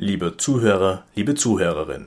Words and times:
Lieber 0.00 0.38
Zuhörer, 0.38 1.04
liebe 1.16 1.34
Zuhörerin, 1.34 2.06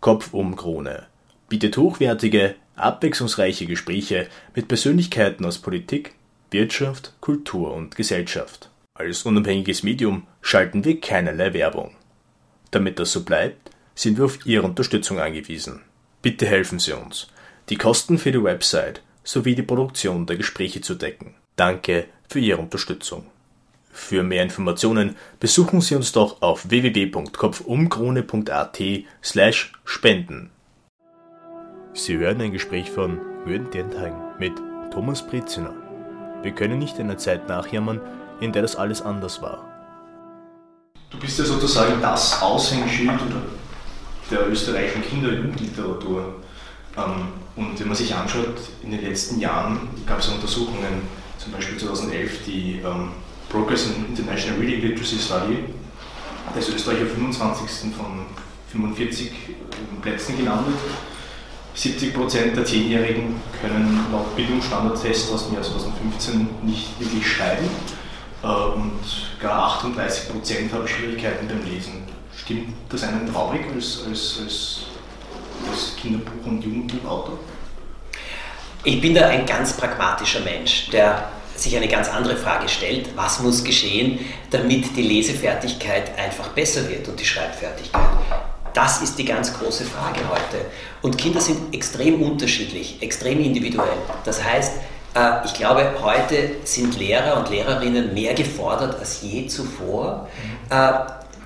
Kopf 0.00 0.32
um 0.32 0.56
Krone 0.56 1.04
bietet 1.50 1.76
hochwertige, 1.76 2.54
abwechslungsreiche 2.76 3.66
Gespräche 3.66 4.28
mit 4.54 4.68
Persönlichkeiten 4.68 5.44
aus 5.44 5.58
Politik, 5.58 6.14
Wirtschaft, 6.50 7.12
Kultur 7.20 7.74
und 7.74 7.94
Gesellschaft. 7.94 8.70
Als 8.94 9.24
unabhängiges 9.24 9.82
Medium 9.82 10.26
schalten 10.40 10.82
wir 10.86 10.98
keinerlei 10.98 11.52
Werbung. 11.52 11.94
Damit 12.70 12.98
das 12.98 13.12
so 13.12 13.22
bleibt, 13.22 13.70
sind 13.94 14.16
wir 14.16 14.24
auf 14.24 14.46
Ihre 14.46 14.64
Unterstützung 14.64 15.20
angewiesen. 15.20 15.82
Bitte 16.22 16.46
helfen 16.46 16.78
Sie 16.78 16.94
uns, 16.94 17.28
die 17.68 17.76
Kosten 17.76 18.16
für 18.16 18.32
die 18.32 18.42
Website 18.42 19.02
sowie 19.24 19.54
die 19.54 19.62
Produktion 19.62 20.24
der 20.24 20.38
Gespräche 20.38 20.80
zu 20.80 20.94
decken. 20.94 21.34
Danke 21.56 22.06
für 22.30 22.38
Ihre 22.38 22.62
Unterstützung. 22.62 23.26
Für 23.96 24.22
mehr 24.22 24.42
Informationen 24.42 25.16
besuchen 25.40 25.80
Sie 25.80 25.96
uns 25.96 26.12
doch 26.12 26.42
auf 26.42 26.68
www.kopfumkrone.at 26.68 28.82
slash 29.24 29.72
spenden. 29.86 30.50
Sie 31.94 32.18
hören 32.18 32.42
ein 32.42 32.52
Gespräch 32.52 32.90
von 32.90 33.18
Jürgen 33.46 33.70
Denthagen 33.70 34.20
mit 34.38 34.52
Thomas 34.92 35.26
Breziner. 35.26 35.72
Wir 36.42 36.52
können 36.52 36.78
nicht 36.78 37.00
einer 37.00 37.16
Zeit 37.16 37.48
nachjammern, 37.48 38.02
in 38.40 38.52
der 38.52 38.60
das 38.60 38.76
alles 38.76 39.00
anders 39.00 39.40
war. 39.40 39.64
Du 41.08 41.18
bist 41.18 41.38
ja 41.38 41.46
sozusagen 41.46 41.98
das 42.02 42.42
Aushängeschild 42.42 43.18
der 44.30 44.46
österreichischen 44.46 45.04
Kinder- 45.04 45.30
und 45.30 45.36
Jugendliteratur. 45.36 46.34
Ähm, 46.98 47.28
und 47.56 47.80
wenn 47.80 47.88
man 47.88 47.96
sich 47.96 48.14
anschaut, 48.14 48.58
in 48.82 48.90
den 48.90 49.00
letzten 49.00 49.40
Jahren 49.40 49.88
gab 50.04 50.18
es 50.18 50.28
Untersuchungen, 50.28 51.08
zum 51.38 51.52
Beispiel 51.52 51.78
2011 51.78 52.44
die 52.44 52.82
ähm, 52.84 53.12
Progress 53.56 53.86
in 53.86 54.04
International 54.08 54.60
Reading 54.60 54.82
Literacy 54.82 55.18
Study. 55.18 55.64
Da 56.52 56.60
ist 56.60 56.68
Österreich 56.68 57.02
auf 57.02 57.12
25. 57.12 57.94
von 57.96 58.26
45 58.70 59.30
Plätzen 60.02 60.36
gelandet. 60.36 60.74
70% 61.74 62.54
der 62.54 62.64
Zehnjährigen 62.66 63.40
können 63.62 64.06
laut 64.12 64.36
Bildungsstandardtest 64.36 65.32
aus 65.32 65.46
dem 65.46 65.54
Jahr 65.54 65.62
2015 65.62 66.48
nicht 66.64 67.00
wirklich 67.00 67.26
schreiben 67.26 67.68
äh, 68.42 68.46
und 68.46 69.00
gar 69.40 69.80
38% 69.82 70.72
haben 70.72 70.88
Schwierigkeiten 70.88 71.48
beim 71.48 71.64
Lesen. 71.64 72.04
Stimmt 72.36 72.74
das 72.90 73.04
einem 73.04 73.30
traurig 73.32 73.62
als, 73.74 74.04
als, 74.06 74.38
als, 74.42 74.80
als 75.70 75.96
Kinderbuch- 75.96 76.46
und 76.46 76.62
Jugendbuchautor? 76.62 77.38
Ich 78.84 79.00
bin 79.00 79.14
da 79.14 79.28
ein 79.28 79.46
ganz 79.46 79.76
pragmatischer 79.76 80.40
Mensch, 80.40 80.90
der 80.90 81.30
sich 81.60 81.76
eine 81.76 81.88
ganz 81.88 82.08
andere 82.08 82.36
Frage 82.36 82.68
stellt, 82.68 83.16
was 83.16 83.40
muss 83.40 83.64
geschehen, 83.64 84.18
damit 84.50 84.96
die 84.96 85.02
Lesefertigkeit 85.02 86.16
einfach 86.18 86.48
besser 86.48 86.88
wird 86.88 87.08
und 87.08 87.18
die 87.18 87.24
Schreibfertigkeit. 87.24 88.02
Das 88.74 89.00
ist 89.00 89.18
die 89.18 89.24
ganz 89.24 89.58
große 89.58 89.84
Frage 89.84 90.20
heute. 90.28 90.66
Und 91.00 91.16
Kinder 91.16 91.40
sind 91.40 91.74
extrem 91.74 92.20
unterschiedlich, 92.20 93.00
extrem 93.00 93.40
individuell. 93.40 93.96
Das 94.24 94.44
heißt, 94.44 94.72
äh, 95.14 95.46
ich 95.46 95.54
glaube, 95.54 95.94
heute 96.02 96.56
sind 96.64 96.98
Lehrer 96.98 97.38
und 97.38 97.48
Lehrerinnen 97.48 98.12
mehr 98.12 98.34
gefordert 98.34 98.98
als 98.98 99.22
je 99.22 99.46
zuvor, 99.46 100.28
äh, 100.68 100.92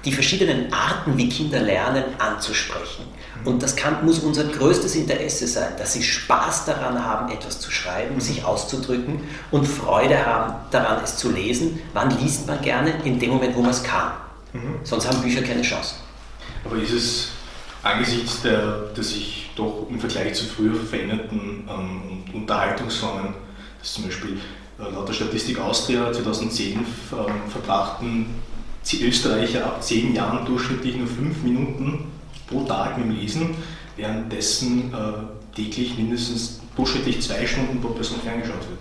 die 0.05 0.13
verschiedenen 0.13 0.73
Arten, 0.73 1.17
wie 1.17 1.29
Kinder 1.29 1.61
lernen, 1.61 2.05
anzusprechen. 2.19 3.05
Und 3.45 3.63
das 3.63 3.77
kann, 3.77 4.05
muss 4.05 4.19
unser 4.19 4.45
größtes 4.45 4.95
Interesse 4.97 5.47
sein, 5.47 5.73
dass 5.79 5.95
sie 5.95 6.03
Spaß 6.03 6.67
daran 6.67 7.03
haben, 7.05 7.33
etwas 7.33 7.59
zu 7.59 7.71
schreiben, 7.71 8.17
mhm. 8.17 8.21
sich 8.21 8.45
auszudrücken 8.45 9.21
und 9.51 9.67
Freude 9.67 10.27
haben 10.27 10.55
daran, 10.71 11.03
es 11.03 11.17
zu 11.17 11.31
lesen. 11.31 11.81
Wann 11.95 12.11
liest 12.21 12.47
man 12.47 12.61
gerne? 12.61 12.93
In 13.05 13.19
dem 13.19 13.31
Moment, 13.31 13.57
wo 13.57 13.63
man 13.63 13.71
es 13.71 13.83
kann. 13.83 14.13
Mhm. 14.53 14.77
Sonst 14.85 15.09
haben 15.09 15.23
Bücher 15.23 15.43
keine 15.43 15.63
Chance. 15.63 15.95
Aber 16.65 16.77
ist 16.77 16.93
es 16.93 17.29
angesichts 17.83 18.43
der, 18.43 18.91
der 18.95 19.05
sich 19.05 19.51
doch 19.57 19.87
im 19.89 19.99
Vergleich 19.99 20.35
zu 20.35 20.45
früher 20.45 20.75
veränderten 20.75 21.69
ähm, 21.69 22.25
Unterhaltungsformen, 22.35 23.35
dass 23.79 23.95
zum 23.95 24.05
Beispiel 24.05 24.39
äh, 24.79 24.83
laut 24.93 25.09
der 25.09 25.15
Statistik 25.15 25.59
Austria 25.59 26.13
2010 26.13 26.73
ähm, 26.73 26.85
verbrachten 27.49 28.27
Österreicher 29.03 29.67
ab 29.67 29.83
10 29.83 30.15
Jahren 30.15 30.45
durchschnittlich 30.45 30.97
nur 30.97 31.07
5 31.07 31.43
Minuten 31.43 32.10
pro 32.51 32.65
Tag 32.65 32.97
dem 32.97 33.11
Lesen, 33.11 33.55
währenddessen 33.97 34.93
äh, 34.93 35.57
täglich 35.57 35.97
mindestens 35.97 36.61
durchschnittlich 36.77 37.23
zwei 37.23 37.47
Stunden 37.47 37.81
pro 37.81 37.91
Person 37.91 38.21
ferngeschaut 38.21 38.69
wird. 38.69 38.79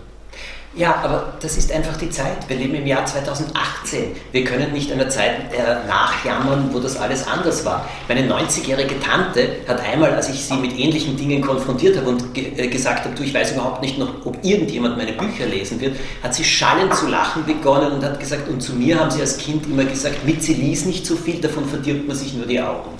Ja, 0.75 1.01
aber 1.03 1.33
das 1.41 1.57
ist 1.57 1.71
einfach 1.71 1.97
die 1.97 2.11
Zeit. 2.11 2.47
Wir 2.47 2.55
leben 2.55 2.75
im 2.75 2.85
Jahr 2.85 3.03
2018. 3.03 4.15
Wir 4.31 4.43
können 4.43 4.71
nicht 4.71 4.91
einer 4.91 5.09
Zeit 5.09 5.51
äh, 5.51 5.87
nachjammern, 5.87 6.69
wo 6.71 6.79
das 6.79 6.95
alles 6.95 7.25
anders 7.27 7.65
war. 7.65 7.89
Meine 8.07 8.31
90-jährige 8.31 8.99
Tante 8.99 9.57
hat 9.67 9.81
einmal, 9.81 10.13
als 10.13 10.29
ich 10.29 10.45
sie 10.45 10.53
mit 10.57 10.77
ähnlichen 10.77 11.17
Dingen 11.17 11.41
konfrontiert 11.41 11.97
habe 11.97 12.09
und 12.09 12.35
ge 12.35 12.53
äh, 12.55 12.67
gesagt 12.67 13.05
habe, 13.05 13.15
du, 13.15 13.23
ich 13.23 13.33
weiß 13.33 13.53
überhaupt 13.53 13.81
nicht 13.81 13.97
noch, 13.97 14.25
ob 14.25 14.37
irgendjemand 14.45 14.95
meine 14.95 15.13
Bücher 15.13 15.47
lesen 15.47 15.81
wird, 15.81 15.97
hat 16.21 16.35
sie 16.35 16.43
schallend 16.43 16.93
zu 16.93 17.07
lachen 17.07 17.45
begonnen 17.47 17.93
und 17.93 18.03
hat 18.03 18.19
gesagt, 18.19 18.47
und 18.47 18.61
zu 18.61 18.73
mir 18.73 18.99
haben 18.99 19.09
sie 19.09 19.21
als 19.21 19.39
Kind 19.39 19.65
immer 19.65 19.85
gesagt, 19.85 20.23
mit 20.23 20.43
sie 20.43 20.53
lies 20.53 20.85
nicht 20.85 21.03
so 21.03 21.15
viel, 21.15 21.41
davon 21.41 21.65
verdirbt 21.67 22.07
man 22.07 22.15
sich 22.15 22.35
nur 22.35 22.45
die 22.45 22.61
Augen. 22.61 22.98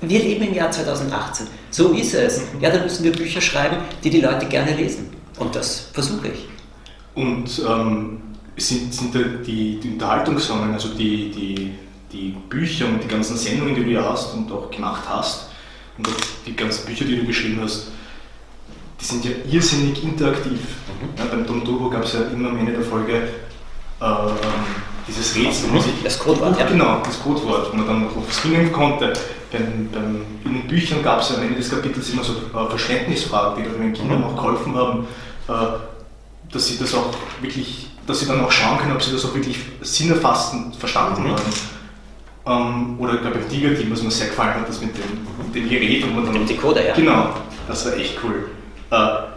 Wir 0.00 0.20
leben 0.20 0.44
im 0.44 0.54
Jahr 0.54 0.70
2018. 0.70 1.46
So 1.70 1.92
ist 1.92 2.14
es. 2.14 2.42
Ja, 2.60 2.70
dann 2.70 2.84
müssen 2.84 3.04
wir 3.04 3.12
Bücher 3.12 3.40
schreiben, 3.40 3.76
die 4.02 4.10
die 4.10 4.20
Leute 4.20 4.46
gerne 4.46 4.74
lesen. 4.74 5.10
Und 5.38 5.54
das 5.54 5.90
versuche 5.92 6.28
ich. 6.28 6.48
Und 7.14 7.62
ähm, 7.68 8.20
sind, 8.56 8.94
sind 8.94 9.14
die, 9.14 9.80
die 9.80 9.90
Unterhaltungsformen, 9.90 10.72
also 10.72 10.90
die, 10.90 11.30
die, 11.30 11.74
die 12.12 12.36
Bücher 12.48 12.86
und 12.86 13.02
die 13.02 13.08
ganzen 13.08 13.36
Sendungen, 13.36 13.74
die 13.74 13.84
du 13.84 13.90
ja 13.90 14.04
hast 14.04 14.34
und 14.34 14.50
auch 14.52 14.70
gemacht 14.70 15.02
hast, 15.08 15.48
und 15.96 16.06
auch 16.06 16.12
die 16.46 16.54
ganzen 16.54 16.86
Bücher, 16.86 17.04
die 17.04 17.16
du 17.16 17.26
geschrieben 17.26 17.60
hast, 17.62 17.88
die 19.00 19.04
sind 19.04 19.24
ja 19.24 19.30
irrsinnig 19.50 20.02
interaktiv. 20.02 20.52
Mhm. 20.52 21.18
Ja, 21.18 21.24
beim 21.26 21.46
Tom 21.46 21.64
Turbo 21.64 21.90
gab 21.90 22.04
es 22.04 22.12
ja 22.14 22.22
immer 22.32 22.50
am 22.50 22.58
Ende 22.58 22.72
der 22.72 22.82
Folge 22.82 23.14
äh, 24.00 24.04
dieses 25.08 25.34
Rätsel. 25.34 25.70
Mhm. 25.70 25.80
Das 26.04 26.18
Codewort, 26.18 26.58
ja. 26.58 26.66
Genau, 26.66 27.00
das 27.04 27.20
Codewort, 27.20 27.72
wo 27.72 27.76
man 27.76 27.86
dann 27.86 28.06
aufs 28.16 28.40
Finden 28.40 28.70
konnte. 28.72 29.12
Beim, 29.50 29.88
beim, 29.90 30.22
in 30.44 30.52
den 30.52 30.66
Büchern 30.68 31.02
gab 31.02 31.20
es 31.20 31.34
am 31.34 31.42
Ende 31.42 31.56
des 31.56 31.70
Kapitels 31.70 32.10
immer 32.10 32.22
so 32.22 32.34
äh, 32.34 32.68
Verständnisfragen, 32.68 33.64
die 33.64 33.82
den 33.82 33.92
Kindern 33.94 34.18
mhm. 34.18 34.24
auch 34.24 34.36
geholfen 34.36 34.74
haben, 34.74 35.06
äh, 35.48 36.52
dass 36.52 36.66
sie 36.66 36.78
das 36.78 36.94
auch 36.94 37.06
wirklich, 37.40 37.88
dass 38.06 38.20
sie 38.20 38.26
dann 38.26 38.44
auch 38.44 38.52
schauen 38.52 38.78
können, 38.78 38.92
ob 38.92 39.02
sie 39.02 39.12
das 39.12 39.24
auch 39.24 39.34
wirklich 39.34 39.58
sinnerfassend 39.80 40.76
verstanden 40.76 41.24
mhm. 41.24 41.30
haben. 41.30 41.52
Ähm, 42.46 43.00
oder 43.00 43.14
ich 43.14 43.20
glaube 43.20 43.38
beim 43.38 43.48
Tiger-Team, 43.48 43.90
was 43.90 44.02
mir 44.02 44.10
sehr 44.10 44.28
gefallen 44.28 44.54
hat, 44.54 44.68
das 44.68 44.80
mit 44.80 44.90
dem, 44.96 45.46
mit 45.46 45.54
dem 45.54 45.68
Gerät 45.68 46.04
und 46.04 46.16
dann. 46.16 46.24
Mit 46.24 46.34
dem 46.34 46.46
Decoder, 46.46 46.86
ja. 46.86 46.94
Genau, 46.94 47.30
das 47.66 47.86
war 47.86 47.94
echt 47.94 48.18
cool. 48.22 48.50
Äh, 48.90 49.28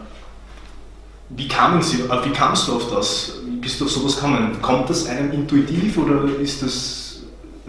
wie 1.29 1.47
kamen 1.47 1.81
Sie, 1.81 2.01
äh, 2.01 2.25
wie 2.25 2.31
kamst 2.31 2.67
du 2.67 2.75
auf 2.75 2.89
das? 2.89 3.40
Bist 3.61 3.79
du 3.79 3.85
auf 3.85 3.91
sowas 3.91 4.15
gekommen? 4.15 4.59
Kommt 4.61 4.89
das 4.89 5.05
einem 5.07 5.31
intuitiv 5.31 5.95
oder 5.99 6.39
ist 6.39 6.63
das, 6.63 7.19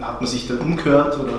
hat 0.01 0.19
man 0.19 0.27
sich 0.27 0.47
da 0.47 0.55
umgehört? 0.55 1.19
Oder? 1.19 1.33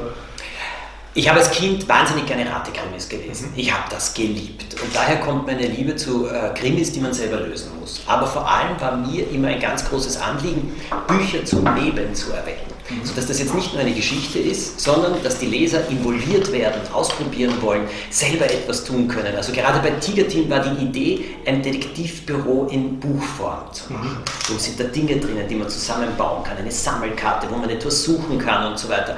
Ich 1.12 1.28
habe 1.28 1.41
als 1.41 1.50
Kind 1.50 1.88
wahnsinnig 1.88 2.26
gerne 2.26 2.48
Ratekrimis 2.48 3.09
gelesen. 3.09 3.50
Mhm. 3.50 3.59
Ich 3.59 3.72
habe 3.72 3.84
das 3.91 4.14
geliebt. 4.14 4.81
Und 4.81 4.94
daher 4.94 5.19
kommt 5.19 5.47
meine 5.47 5.66
Liebe 5.66 5.97
zu 5.97 6.28
äh, 6.28 6.54
Krimis, 6.54 6.93
die 6.93 7.00
man 7.00 7.12
selber 7.12 7.41
lösen 7.41 7.70
muss. 7.81 8.00
Aber 8.06 8.26
vor 8.26 8.48
allem 8.48 8.81
war 8.81 8.97
mir 8.97 9.28
immer 9.31 9.48
ein 9.48 9.60
ganz 9.60 9.84
großes 9.88 10.20
Anliegen, 10.20 10.72
Bücher 11.09 11.44
zum 11.44 11.64
Leben 11.75 12.14
zu 12.14 12.32
erwecken. 12.32 12.74
Sodass 13.03 13.27
das 13.27 13.39
jetzt 13.39 13.55
nicht 13.55 13.72
nur 13.72 13.81
eine 13.81 13.95
Geschichte 13.95 14.39
ist, 14.39 14.78
sondern 14.78 15.15
dass 15.22 15.39
die 15.39 15.47
Leser 15.47 15.89
involviert 15.89 16.53
werden, 16.53 16.81
ausprobieren 16.93 17.55
wollen, 17.62 17.83
selber 18.11 18.45
etwas 18.45 18.84
tun 18.84 19.09
können. 19.09 19.34
Also 19.34 19.53
gerade 19.53 19.78
bei 19.81 19.91
Tiger 19.99 20.28
Team 20.28 20.50
war 20.50 20.61
die 20.61 20.84
Idee, 20.84 21.25
ein 21.47 21.62
Detektivbüro 21.62 22.69
in 22.71 23.00
Buchform 23.00 23.73
zu 23.73 23.93
machen. 23.93 24.11
Mhm. 24.11 24.53
Wo 24.53 24.59
sind 24.59 24.78
da 24.78 24.84
Dinge 24.84 25.17
drinnen, 25.17 25.49
die 25.49 25.55
man 25.55 25.69
zusammenbauen 25.71 26.44
kann, 26.44 26.59
eine 26.59 26.71
Sammelkarte, 26.71 27.47
wo 27.50 27.56
man 27.56 27.71
etwas 27.71 28.05
suchen 28.05 28.39
kann 28.39 28.71
und 28.71 28.78
so 28.78 28.91
weiter 28.91 29.17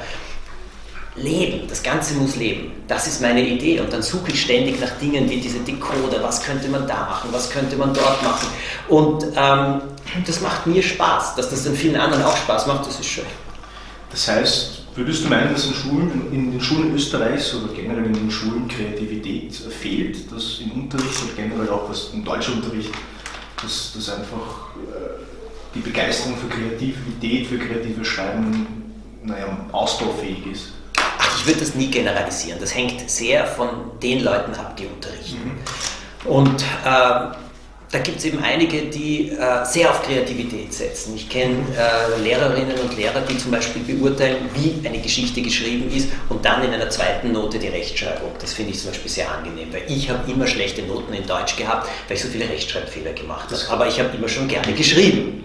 leben, 1.17 1.67
das 1.69 1.83
Ganze 1.83 2.15
muss 2.15 2.37
leben. 2.37 2.73
Das 2.87 3.07
ist 3.07 3.21
meine 3.21 3.41
Idee. 3.41 3.81
Und 3.81 3.93
dann 3.93 4.03
suche 4.03 4.31
ich 4.31 4.43
ständig 4.43 4.81
nach 4.81 4.91
Dingen 5.01 5.29
wie 5.29 5.41
diese 5.41 5.59
Decoder, 5.61 6.23
was 6.23 6.43
könnte 6.43 6.69
man 6.69 6.87
da 6.87 7.07
machen, 7.07 7.31
was 7.33 7.51
könnte 7.51 7.77
man 7.77 7.93
dort 7.95 8.23
machen. 8.23 8.49
Und 8.89 9.25
ähm, 9.35 9.81
das 10.27 10.41
macht 10.41 10.67
mir 10.67 10.83
Spaß. 10.83 11.35
Dass 11.35 11.51
das 11.51 11.65
dann 11.65 11.75
vielen 11.75 11.97
anderen 11.97 12.23
auch 12.23 12.37
Spaß 12.37 12.67
macht, 12.67 12.87
das 12.87 13.01
ist 13.01 13.07
schön. 13.07 13.25
Das 14.11 14.29
heißt, 14.29 14.83
würdest 14.95 15.25
du 15.25 15.29
meinen, 15.29 15.53
dass 15.53 15.67
in, 15.67 15.75
Schulen, 15.75 16.33
in 16.33 16.53
den 16.53 16.61
Schulen 16.61 16.95
Österreichs 16.95 17.55
oder 17.55 17.73
generell 17.73 18.07
in 18.07 18.15
den 18.15 18.31
Schulen 18.31 18.69
Kreativität 18.69 19.55
fehlt, 19.55 20.31
dass 20.33 20.61
im 20.61 20.83
Unterricht 20.83 21.23
und 21.23 21.37
generell 21.37 21.69
auch 21.69 21.89
was 21.91 22.11
im 22.15 22.25
Deutschunterricht, 22.25 22.91
dass, 23.63 23.93
dass 23.95 24.11
einfach 24.11 24.71
äh, 24.77 25.25
die 25.75 25.81
Begeisterung 25.81 26.37
für 26.37 26.49
Kreativität, 26.49 27.47
für 27.47 27.59
kreatives 27.59 28.07
Schreiben 28.07 28.67
naja, 29.25 29.67
ausbaufähig 29.73 30.47
ist? 30.53 30.73
ich 31.47 31.47
würde 31.47 31.61
das 31.61 31.75
nie 31.75 31.89
generalisieren. 31.89 32.59
Das 32.61 32.75
hängt 32.75 33.09
sehr 33.09 33.47
von 33.47 33.69
den 34.03 34.25
Leuten 34.25 34.53
ab, 34.55 34.77
die 34.77 34.87
unterrichten. 34.87 35.53
Mhm. 36.25 36.31
Und 36.31 36.63
äh, 36.85 37.46
da 37.91 37.99
gibt 37.99 38.19
es 38.19 38.25
eben 38.25 38.43
einige, 38.43 38.83
die 38.83 39.31
äh, 39.31 39.65
sehr 39.65 39.91
auf 39.91 40.03
Kreativität 40.03 40.73
setzen. 40.73 41.15
Ich 41.15 41.29
kenne 41.29 41.55
äh, 41.77 42.21
Lehrerinnen 42.21 42.77
und 42.79 42.97
Lehrer, 42.97 43.21
die 43.21 43.39
zum 43.39 43.53
Beispiel 43.53 43.83
beurteilen, 43.83 44.49
wie 44.55 44.87
eine 44.87 44.99
Geschichte 44.99 45.41
geschrieben 45.41 45.91
ist 45.95 46.09
und 46.29 46.45
dann 46.45 46.65
in 46.65 46.73
einer 46.73 46.91
zweiten 46.91 47.31
Note 47.33 47.59
die 47.59 47.69
Rechtschreibung. 47.69 48.33
Das 48.41 48.55
finde 48.55 48.73
ich 48.73 48.81
zum 48.81 48.91
Beispiel 48.91 49.11
sehr 49.11 49.31
angenehm, 49.31 49.73
weil 49.73 49.83
ich 49.89 50.11
habe 50.11 50.31
immer 50.31 50.47
schlechte 50.47 50.83
Noten 50.83 51.15
in 51.15 51.27
Deutsch 51.27 51.57
gehabt, 51.57 51.89
weil 52.09 52.17
ich 52.17 52.23
so 52.23 52.29
viele 52.29 52.49
Rechtschreibfehler 52.49 53.13
gemacht 53.13 53.51
habe. 53.51 53.63
Aber 53.71 53.87
ich 53.87 54.01
habe 54.01 54.17
immer 54.17 54.29
schon 54.29 54.49
gerne 54.49 54.73
geschrieben. 54.73 55.45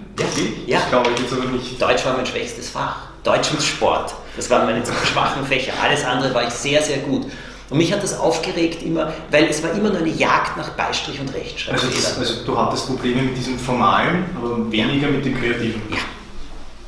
Ja. 0.66 0.80
Das 0.80 0.90
glaube 0.90 1.12
ich 1.14 1.22
jetzt 1.22 1.34
aber 1.34 1.46
nicht. 1.46 1.82
Deutsch 1.82 2.06
war 2.06 2.18
mein 2.18 2.26
schwächstes 2.26 2.70
Fach. 2.70 3.08
Deutsch 3.24 3.52
und 3.52 3.62
Sport. 3.62 4.16
Das 4.36 4.50
waren 4.50 4.66
meine 4.66 4.84
schwachen 5.12 5.46
Fächer. 5.46 5.74
Alles 5.82 6.04
andere 6.04 6.34
war 6.34 6.48
ich 6.48 6.54
sehr, 6.54 6.82
sehr 6.82 6.98
gut. 6.98 7.28
Und 7.72 7.78
mich 7.78 7.94
hat 7.94 8.04
das 8.04 8.20
aufgeregt 8.20 8.84
immer, 8.84 9.14
weil 9.32 9.46
es 9.46 9.64
war 9.64 9.72
immer 9.72 9.90
nur 9.90 10.00
eine 10.00 10.10
Jagd 10.10 10.58
nach 10.58 10.72
Beistrich 10.72 11.22
und 11.22 11.34
Rechtschreibfehler. 11.34 11.94
Also, 11.96 12.20
also, 12.20 12.46
du 12.46 12.58
hattest 12.58 12.86
Probleme 12.86 13.22
mit 13.22 13.38
diesem 13.38 13.58
Formalen, 13.58 14.26
aber 14.36 14.70
weniger 14.70 15.08
mit 15.08 15.24
dem 15.24 15.40
Kreativen. 15.40 15.82
Ja. 15.90 16.00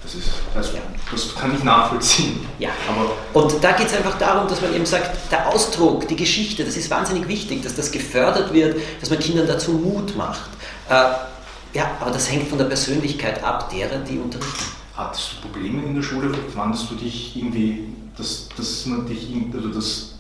Das 0.04 0.14
ist, 0.14 0.30
also, 0.54 0.74
ja. 0.74 0.82
das 1.10 1.34
kann 1.36 1.56
ich 1.56 1.64
nachvollziehen. 1.64 2.46
Ja. 2.60 2.72
Aber 2.90 3.46
und 3.46 3.64
da 3.64 3.72
geht 3.72 3.88
es 3.88 3.96
einfach 3.96 4.18
darum, 4.18 4.50
dass 4.50 4.62
man 4.62 4.76
eben 4.76 4.86
sagt, 4.86 5.32
der 5.32 5.48
Ausdruck, 5.48 6.06
die 6.10 6.18
Geschichte, 6.18 6.66
das 6.66 6.76
ist 6.76 6.92
wahnsinnig 6.92 7.30
wichtig, 7.30 7.64
dass 7.64 7.76
das 7.76 7.90
gefördert 7.90 8.54
wird, 8.54 8.76
dass 9.00 9.10
man 9.10 9.20
Kindern 9.20 9.48
dazu 9.48 9.72
Mut 9.72 10.18
macht. 10.18 10.50
Äh, 10.90 10.94
ja, 11.74 11.92
aber 12.02 12.12
das 12.12 12.30
hängt 12.30 12.50
von 12.50 12.58
der 12.58 12.66
Persönlichkeit 12.66 13.42
ab, 13.42 13.70
derer, 13.70 14.00
die 14.00 14.18
unterrichten. 14.18 14.66
Hattest 14.98 15.36
du 15.42 15.48
Probleme 15.48 15.82
in 15.82 15.96
der 15.96 16.04
Schule? 16.04 16.30
Fandest 16.54 16.92
du 16.92 16.96
dich 16.96 17.38
irgendwie, 17.38 17.86
dass, 18.18 18.50
dass 18.58 18.86
man 18.86 19.08
dich, 19.08 19.30
also 19.56 19.70
das 19.70 20.13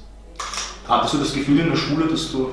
Hattest 0.87 1.13
du 1.13 1.17
das 1.19 1.33
Gefühl 1.33 1.59
in 1.59 1.69
der 1.69 1.77
Schule, 1.77 2.07
dass 2.07 2.31
du 2.31 2.51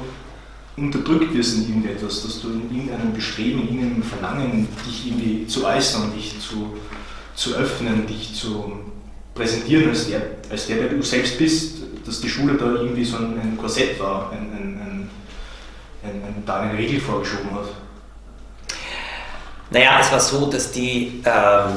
unterdrückt 0.77 1.35
wirst 1.35 1.57
in 1.57 1.69
irgendetwas, 1.69 2.23
dass 2.23 2.41
du 2.41 2.49
in 2.51 2.75
irgendeinem 2.75 3.13
Bestreben, 3.13 3.69
in 3.69 3.75
irgendeinem 3.75 4.03
Verlangen, 4.03 4.69
dich 4.87 5.09
irgendwie 5.09 5.47
zu 5.47 5.67
äußern, 5.67 6.13
dich 6.15 6.39
zu, 6.41 6.77
zu 7.35 7.55
öffnen, 7.55 8.07
dich 8.07 8.35
zu 8.35 8.73
präsentieren 9.35 9.91
als 9.91 10.09
der, 10.09 10.23
als 10.49 10.67
der, 10.67 10.77
der 10.77 10.89
du 10.89 11.03
selbst 11.03 11.39
bist, 11.39 11.79
dass 12.07 12.21
die 12.21 12.29
Schule 12.29 12.55
da 12.55 12.67
irgendwie 12.67 13.05
so 13.05 13.17
ein, 13.17 13.39
ein 13.41 13.57
Korsett 13.59 13.99
war, 14.01 14.33
ein, 14.33 14.53
ein, 14.53 15.11
ein, 16.03 16.43
da 16.47 16.61
eine 16.61 16.79
Regel 16.79 17.01
vorgeschoben 17.01 17.51
hat? 17.53 17.69
Naja, 19.71 19.99
es 20.01 20.11
war 20.11 20.21
so, 20.21 20.51
dass 20.51 20.73
die 20.73 21.23
ähm, 21.25 21.73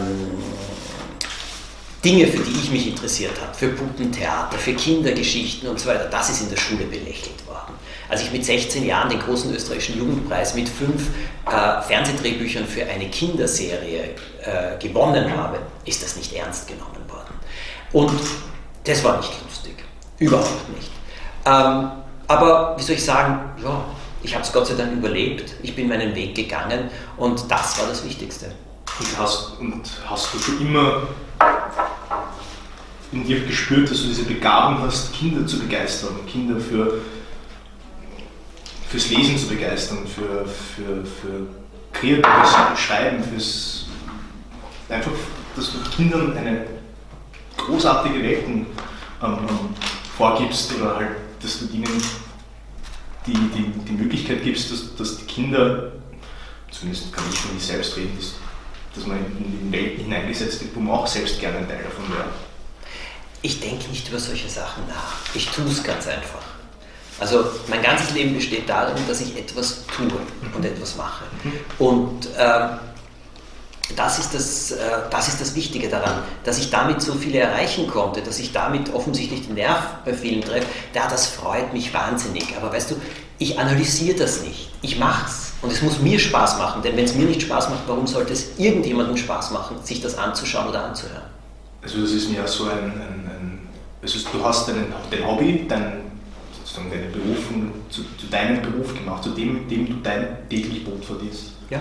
Dinge, 2.03 2.27
für 2.27 2.43
die 2.43 2.51
ich 2.51 2.69
mich 2.69 2.87
interessiert 2.87 3.39
habe, 3.41 3.53
für 3.53 3.69
Puppentheater, 3.69 4.57
für 4.57 4.73
Kindergeschichten 4.73 5.69
und 5.69 5.79
so 5.79 5.87
weiter, 5.87 6.05
das 6.09 6.29
ist 6.29 6.41
in 6.41 6.49
der 6.49 6.57
Schule 6.57 6.83
belächelt 6.85 7.47
worden. 7.47 7.73
Als 8.09 8.21
ich 8.21 8.31
mit 8.31 8.43
16 8.43 8.85
Jahren 8.85 9.09
den 9.09 9.19
großen 9.19 9.53
österreichischen 9.55 9.97
Jugendpreis 9.97 10.53
mit 10.53 10.67
fünf 10.67 11.07
äh, 11.45 11.81
Fernsehdrehbüchern 11.81 12.67
für 12.67 12.85
eine 12.85 13.09
Kinderserie 13.09 14.15
äh, 14.43 14.77
gewonnen 14.79 15.35
habe, 15.35 15.59
ist 15.85 16.03
das 16.03 16.17
nicht 16.17 16.33
ernst 16.33 16.67
genommen 16.67 17.07
worden. 17.07 17.33
Und 17.93 18.19
das 18.83 19.03
war 19.03 19.17
nicht 19.17 19.31
lustig, 19.45 19.75
überhaupt 20.19 20.69
nicht. 20.75 20.91
Ähm, 21.45 21.91
aber 22.27 22.75
wie 22.77 22.83
soll 22.83 22.95
ich 22.95 23.03
sagen, 23.03 23.39
ja, 23.63 23.85
ich 24.21 24.33
habe 24.33 24.43
es 24.43 24.51
Gott 24.51 24.67
sei 24.67 24.75
Dank 24.75 24.91
überlebt, 24.91 25.55
ich 25.61 25.75
bin 25.75 25.87
meinen 25.87 26.13
Weg 26.15 26.35
gegangen 26.35 26.89
und 27.17 27.49
das 27.49 27.79
war 27.79 27.87
das 27.87 28.03
Wichtigste. 28.03 28.51
Und 28.99 29.17
hast, 29.17 29.59
und 29.59 29.89
hast 30.07 30.33
du 30.33 30.39
schon 30.39 30.61
immer 30.61 31.07
in 33.13 33.25
dir 33.25 33.45
gespürt, 33.45 33.89
dass 33.89 34.01
du 34.01 34.07
diese 34.07 34.23
Begabung 34.23 34.81
hast, 34.81 35.13
Kinder 35.13 35.45
zu 35.45 35.59
begeistern, 35.59 36.25
Kinder 36.25 36.59
für, 36.59 37.01
fürs 38.89 39.09
Lesen 39.09 39.37
zu 39.37 39.47
begeistern, 39.47 39.99
für, 40.07 40.45
für, 40.45 41.05
für 41.05 41.47
kreatives 41.91 42.79
Schreiben, 42.79 43.23
fürs 43.23 43.85
einfach, 44.89 45.11
dass 45.55 45.71
du 45.71 45.79
Kindern 45.95 46.35
eine 46.35 46.65
großartige 47.57 48.21
Welten 48.21 48.65
ähm, 49.21 49.37
ähm, 49.49 49.69
vorgibst 50.17 50.73
oder 50.75 50.95
halt, 50.97 51.09
dass 51.41 51.59
du 51.59 51.65
ihnen 51.73 52.01
die, 53.25 53.33
die, 53.33 53.71
die 53.87 53.93
Möglichkeit 53.93 54.43
gibst, 54.43 54.71
dass, 54.71 54.95
dass 54.95 55.17
die 55.17 55.25
Kinder, 55.25 55.93
zumindest 56.71 57.13
kann 57.13 57.23
ich 57.31 57.39
von 57.39 57.53
mir 57.53 57.61
selbst 57.61 57.95
reden, 57.95 58.17
dass, 58.17 58.35
dass 58.95 59.07
man 59.07 59.17
in 59.19 59.69
die 59.69 59.71
Welt 59.71 59.99
hineingesetzt 59.99 60.61
wird, 60.61 60.75
wo 60.75 60.79
man 60.79 60.95
auch 60.95 61.07
selbst 61.07 61.39
gerne 61.39 61.59
ein 61.59 61.67
Teil 61.67 61.83
davon 61.83 62.09
wäre. 62.13 62.29
Ich 63.43 63.59
denke 63.59 63.89
nicht 63.89 64.07
über 64.07 64.19
solche 64.19 64.49
Sachen 64.49 64.87
nach. 64.87 65.17
Ich 65.35 65.49
tue 65.49 65.65
es 65.65 65.83
ganz 65.83 66.07
einfach. 66.07 66.41
Also 67.19 67.43
mein 67.67 67.81
ganzes 67.81 68.11
Leben 68.11 68.33
besteht 68.33 68.67
darin, 68.69 68.95
dass 69.07 69.19
ich 69.19 69.37
etwas 69.37 69.85
tue 69.95 70.07
und 70.55 70.65
etwas 70.65 70.95
mache. 70.95 71.25
Und 71.77 72.25
äh, 72.37 72.69
das, 73.97 74.19
ist 74.19 74.33
das, 74.33 74.71
äh, 74.71 74.77
das 75.11 75.27
ist 75.27 75.41
das 75.41 75.55
Wichtige 75.55 75.89
daran, 75.89 76.23
dass 76.45 76.57
ich 76.57 76.69
damit 76.69 77.01
so 77.01 77.13
viele 77.15 77.39
erreichen 77.39 77.87
konnte, 77.87 78.21
dass 78.21 78.39
ich 78.39 78.53
damit 78.53 78.93
offensichtlich 78.93 79.45
den 79.45 79.55
Nerv 79.55 79.81
bei 80.05 80.13
vielen 80.13 80.41
treffe. 80.41 80.67
Ja, 80.95 81.09
das 81.09 81.27
freut 81.27 81.73
mich 81.73 81.93
wahnsinnig. 81.93 82.55
Aber 82.55 82.71
weißt 82.71 82.91
du, 82.91 82.95
ich 83.39 83.59
analysiere 83.59 84.17
das 84.17 84.41
nicht. 84.41 84.71
Ich 84.81 84.97
mache 84.97 85.29
es. 85.29 85.51
Und 85.61 85.71
es 85.71 85.81
muss 85.81 85.99
mir 85.99 86.17
Spaß 86.17 86.57
machen, 86.59 86.81
denn 86.81 86.95
wenn 86.95 87.05
es 87.05 87.13
mir 87.13 87.25
nicht 87.25 87.41
Spaß 87.41 87.69
macht, 87.69 87.83
warum 87.87 88.07
sollte 88.07 88.31
es 88.31 88.57
irgendjemandem 88.57 89.17
Spaß 89.17 89.51
machen, 89.51 89.77
sich 89.83 90.01
das 90.01 90.17
anzuschauen 90.17 90.69
oder 90.69 90.85
anzuhören? 90.85 91.33
Also 91.81 92.01
das 92.01 92.11
ist 92.11 92.29
mir 92.29 92.47
so 92.47 92.65
ein, 92.65 92.79
ein, 92.79 93.29
ein 93.29 93.32
also 94.03 94.19
du 94.31 94.43
hast 94.43 94.67
dein, 94.67 94.93
dein 95.09 95.25
Hobby, 95.25 95.65
dein, 95.67 96.01
sozusagen 96.59 96.91
deine 96.91 97.07
Berufung 97.07 97.71
zu, 97.89 98.03
zu, 98.17 98.27
deinem 98.29 98.61
Beruf 98.61 98.93
gemacht, 98.93 99.23
zu 99.23 99.29
dem, 99.29 99.67
dem 99.67 99.87
du 99.87 99.93
dein 100.03 100.49
täglich 100.49 100.83
Brot 100.83 101.03
verdienst. 101.05 101.53
Ja. 101.69 101.79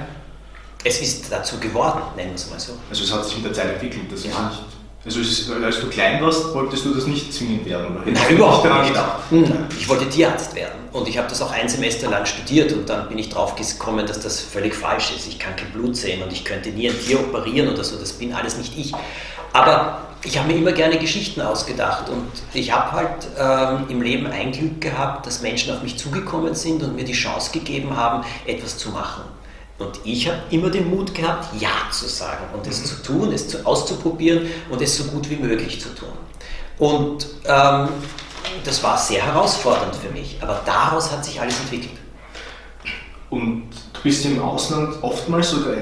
Es 0.84 1.00
ist 1.00 1.30
dazu 1.30 1.58
geworden, 1.58 2.00
nennen 2.16 2.30
wir 2.30 2.36
es 2.36 2.48
mal 2.50 2.58
so. 2.58 2.72
Also 2.88 3.04
es 3.04 3.12
hat 3.12 3.24
sich 3.24 3.36
mit 3.36 3.46
der 3.46 3.52
Zeit 3.52 3.74
entwickelt. 3.74 4.04
Das 4.10 4.24
ja. 4.24 4.30
nicht, 4.30 4.62
also 5.04 5.18
ist, 5.18 5.50
als 5.50 5.80
du 5.80 5.88
klein 5.88 6.22
warst, 6.22 6.54
wolltest 6.54 6.84
du 6.84 6.94
das 6.94 7.06
nicht 7.06 7.32
zwingend 7.32 7.66
werden? 7.66 7.96
Oder 7.96 8.10
Nein, 8.10 8.36
überhaupt 8.36 8.64
nicht. 8.84 9.00
Hm. 9.30 9.66
Ich 9.76 9.88
wollte 9.88 10.08
Tierarzt 10.08 10.54
werden 10.54 10.78
und 10.92 11.08
ich 11.08 11.18
habe 11.18 11.28
das 11.28 11.42
auch 11.42 11.50
ein 11.50 11.68
Semester 11.68 12.08
lang 12.08 12.24
studiert 12.24 12.72
und 12.72 12.88
dann 12.88 13.08
bin 13.08 13.18
ich 13.18 13.28
drauf 13.28 13.56
gekommen, 13.56 14.06
dass 14.06 14.20
das 14.20 14.40
völlig 14.40 14.76
falsch 14.76 15.12
ist. 15.16 15.26
Ich 15.26 15.40
kann 15.40 15.56
kein 15.56 15.70
Blut 15.72 15.96
sehen 15.96 16.22
und 16.22 16.32
ich 16.32 16.44
könnte 16.44 16.70
nie 16.70 16.88
ein 16.88 16.98
Tier 17.00 17.18
operieren 17.18 17.68
oder 17.68 17.82
so, 17.82 17.98
das 17.98 18.12
bin 18.12 18.32
alles 18.32 18.58
nicht 18.58 18.78
ich. 18.78 18.92
Aber 19.52 20.11
ich 20.24 20.38
habe 20.38 20.48
mir 20.48 20.56
immer 20.58 20.72
gerne 20.72 20.98
Geschichten 20.98 21.40
ausgedacht 21.40 22.08
und 22.08 22.30
ich 22.54 22.72
habe 22.72 22.92
halt 22.92 23.28
ähm, 23.36 23.86
im 23.88 24.02
Leben 24.02 24.26
ein 24.26 24.52
Glück 24.52 24.80
gehabt, 24.80 25.26
dass 25.26 25.42
Menschen 25.42 25.74
auf 25.74 25.82
mich 25.82 25.98
zugekommen 25.98 26.54
sind 26.54 26.82
und 26.82 26.94
mir 26.94 27.04
die 27.04 27.12
Chance 27.12 27.50
gegeben 27.52 27.96
haben, 27.96 28.24
etwas 28.46 28.78
zu 28.78 28.90
machen. 28.90 29.24
Und 29.78 29.98
ich 30.04 30.28
habe 30.28 30.38
immer 30.50 30.70
den 30.70 30.90
Mut 30.90 31.12
gehabt, 31.14 31.60
Ja 31.60 31.90
zu 31.90 32.06
sagen 32.06 32.44
und 32.54 32.66
es 32.68 32.80
mhm. 32.80 32.84
zu 32.84 33.02
tun, 33.02 33.32
es 33.32 33.48
zu, 33.48 33.66
auszuprobieren 33.66 34.46
und 34.70 34.80
es 34.80 34.96
so 34.96 35.04
gut 35.04 35.28
wie 35.28 35.36
möglich 35.36 35.80
zu 35.80 35.88
tun. 35.94 36.12
Und 36.78 37.26
ähm, 37.46 37.88
das 38.64 38.82
war 38.82 38.96
sehr 38.96 39.24
herausfordernd 39.24 39.96
für 39.96 40.10
mich, 40.10 40.36
aber 40.40 40.60
daraus 40.64 41.10
hat 41.10 41.24
sich 41.24 41.40
alles 41.40 41.58
entwickelt. 41.60 41.98
Und 43.30 43.70
du 43.92 44.00
bist 44.02 44.24
im 44.24 44.40
Ausland 44.40 45.02
oftmals 45.02 45.50
sogar 45.50 45.74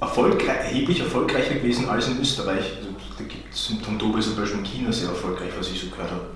erfolgreich, 0.00 0.58
erheblich 0.66 1.00
erfolgreicher 1.00 1.54
gewesen 1.54 1.88
als 1.88 2.06
in 2.06 2.20
Österreich. 2.20 2.64
Also, 2.76 2.88
Tontobe 3.84 4.20
zum 4.20 4.36
Beispiel 4.36 4.58
in 4.58 4.64
China 4.64 4.92
sehr 4.92 5.08
erfolgreich, 5.08 5.50
was 5.58 5.70
ich 5.70 5.80
so 5.80 5.88
gehört 5.88 6.10
habe. 6.10 6.26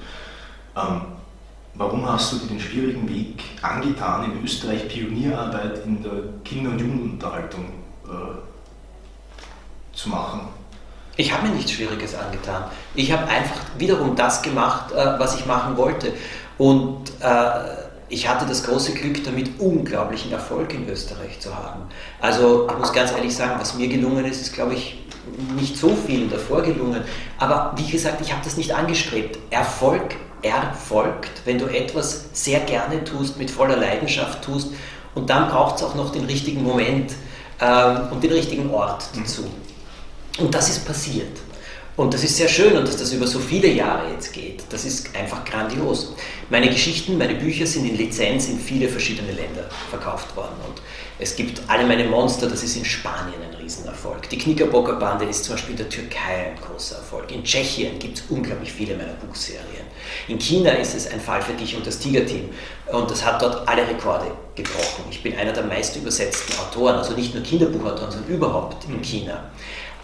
Ähm, 0.76 1.02
warum 1.74 2.08
hast 2.08 2.32
du 2.32 2.36
dir 2.38 2.48
den 2.48 2.60
schwierigen 2.60 3.08
Weg 3.08 3.42
angetan, 3.62 4.32
in 4.32 4.44
Österreich 4.44 4.88
Pionierarbeit 4.88 5.84
in 5.84 6.02
der 6.02 6.12
Kinder- 6.44 6.70
und 6.70 6.80
Jugendunterhaltung 6.80 7.64
äh, 8.04 9.96
zu 9.96 10.08
machen? 10.08 10.48
Ich 11.16 11.32
habe 11.32 11.46
mir 11.46 11.54
nichts 11.54 11.72
Schwieriges 11.72 12.14
angetan. 12.14 12.64
Ich 12.94 13.12
habe 13.12 13.28
einfach 13.28 13.60
wiederum 13.76 14.16
das 14.16 14.40
gemacht, 14.42 14.92
äh, 14.92 15.18
was 15.18 15.38
ich 15.38 15.46
machen 15.46 15.76
wollte. 15.76 16.12
Und 16.56 17.10
äh, 17.20 17.82
ich 18.08 18.28
hatte 18.28 18.44
das 18.46 18.64
große 18.64 18.92
Glück, 18.92 19.24
damit 19.24 19.58
unglaublichen 19.58 20.32
Erfolg 20.32 20.74
in 20.74 20.88
Österreich 20.88 21.40
zu 21.40 21.56
haben. 21.56 21.84
Also 22.20 22.68
ich 22.70 22.78
muss 22.78 22.92
ganz 22.92 23.12
ehrlich 23.12 23.34
sagen, 23.34 23.58
was 23.58 23.74
mir 23.74 23.88
gelungen 23.88 24.24
ist, 24.26 24.40
ist, 24.42 24.52
glaube 24.52 24.74
ich, 24.74 25.01
nicht 25.54 25.76
so 25.76 25.94
vielen 25.94 26.30
davor 26.30 26.62
gelungen. 26.62 27.02
Aber 27.38 27.72
wie 27.76 27.90
gesagt, 27.90 28.20
ich 28.20 28.32
habe 28.32 28.42
das 28.44 28.56
nicht 28.56 28.74
angestrebt. 28.74 29.38
Erfolg 29.50 30.16
erfolgt, 30.42 31.42
wenn 31.44 31.58
du 31.58 31.66
etwas 31.66 32.26
sehr 32.32 32.60
gerne 32.60 33.04
tust, 33.04 33.38
mit 33.38 33.50
voller 33.50 33.76
Leidenschaft 33.76 34.44
tust. 34.44 34.68
Und 35.14 35.30
dann 35.30 35.48
braucht 35.48 35.76
es 35.76 35.82
auch 35.82 35.94
noch 35.94 36.10
den 36.10 36.24
richtigen 36.24 36.62
Moment 36.62 37.12
ähm, 37.60 38.08
und 38.10 38.22
den 38.22 38.32
richtigen 38.32 38.70
Ort 38.70 39.04
dazu. 39.16 39.44
Und 40.38 40.54
das 40.54 40.70
ist 40.70 40.86
passiert. 40.86 41.38
Und 41.94 42.14
das 42.14 42.24
ist 42.24 42.38
sehr 42.38 42.48
schön 42.48 42.74
und 42.74 42.88
dass 42.88 42.96
das 42.96 43.12
über 43.12 43.26
so 43.26 43.38
viele 43.38 43.68
Jahre 43.68 44.10
jetzt 44.12 44.32
geht, 44.32 44.64
das 44.70 44.86
ist 44.86 45.14
einfach 45.14 45.44
grandios. 45.44 46.14
Meine 46.48 46.68
Geschichten, 46.70 47.18
meine 47.18 47.34
Bücher 47.34 47.66
sind 47.66 47.86
in 47.86 47.98
Lizenz 47.98 48.48
in 48.48 48.58
viele 48.58 48.88
verschiedene 48.88 49.32
Länder 49.32 49.68
verkauft 49.90 50.34
worden. 50.34 50.56
Und 50.66 50.80
es 51.18 51.36
gibt 51.36 51.60
alle 51.68 51.86
meine 51.86 52.04
Monster, 52.04 52.48
das 52.48 52.62
ist 52.62 52.76
in 52.76 52.84
Spanien 52.86 53.42
ein 53.42 53.54
Riesenerfolg. 53.56 54.26
Die 54.30 54.38
Knickerbocker 54.38 54.94
Bande 54.94 55.26
ist 55.26 55.44
zum 55.44 55.54
Beispiel 55.54 55.72
in 55.72 55.78
der 55.78 55.88
Türkei 55.90 56.52
ein 56.52 56.58
großer 56.66 56.96
Erfolg. 56.96 57.30
In 57.30 57.44
Tschechien 57.44 57.98
gibt 57.98 58.18
es 58.18 58.24
unglaublich 58.30 58.72
viele 58.72 58.96
meiner 58.96 59.12
Buchserien. 59.12 59.81
In 60.28 60.38
China 60.38 60.70
ist 60.72 60.94
es 60.94 61.10
ein 61.10 61.20
Fall 61.20 61.42
für 61.42 61.52
dich 61.52 61.76
und 61.76 61.86
das 61.86 61.98
Tiger-Team. 61.98 62.50
Und 62.92 63.10
das 63.10 63.24
hat 63.24 63.42
dort 63.42 63.66
alle 63.68 63.86
Rekorde 63.86 64.30
gebrochen. 64.54 65.04
Ich 65.10 65.22
bin 65.22 65.36
einer 65.36 65.52
der 65.52 65.64
meist 65.64 65.96
übersetzten 65.96 66.58
Autoren, 66.58 66.96
also 66.96 67.14
nicht 67.14 67.34
nur 67.34 67.42
Kinderbuchautoren, 67.42 68.10
sondern 68.10 68.30
überhaupt 68.30 68.84
in 68.88 69.00
China. 69.02 69.44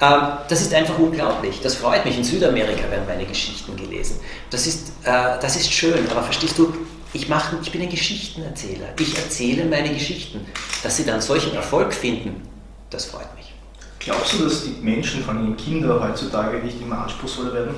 Ähm, 0.01 0.23
das 0.49 0.61
ist 0.61 0.73
einfach 0.75 0.99
unglaublich. 0.99 1.61
Das 1.61 1.75
freut 1.75 2.05
mich. 2.05 2.17
In 2.17 2.25
Südamerika 2.25 2.91
werden 2.91 3.07
meine 3.07 3.27
Geschichten 3.27 3.77
gelesen. 3.77 4.21
Das 4.51 4.67
ist, 4.67 4.91
äh, 5.05 5.39
das 5.41 5.57
ist 5.57 5.73
schön, 5.73 6.09
aber 6.11 6.23
verstehst 6.23 6.59
du, 6.59 6.73
ich, 7.13 7.29
mach, 7.29 7.53
ich 7.63 7.73
bin 7.73 7.83
ein 7.83 7.89
Geschichtenerzähler. 7.89 8.89
Ich 8.99 9.17
erzähle 9.17 9.65
meine 9.65 9.93
Geschichten. 9.93 10.47
Dass 10.83 10.97
sie 10.97 11.05
dann 11.05 11.21
solchen 11.21 11.55
Erfolg 11.55 11.93
finden, 11.93 12.43
das 12.91 13.07
freut 13.07 13.35
mich. 13.37 13.53
Glaubst 13.99 14.35
du, 14.35 14.45
dass 14.45 14.65
die 14.65 14.77
Menschen, 14.81 15.25
vor 15.25 15.35
allem 15.35 15.57
Kinder, 15.57 16.01
heutzutage 16.01 16.59
nicht 16.59 16.81
immer 16.81 17.03
anspruchsvoller 17.03 17.55
werden? 17.55 17.75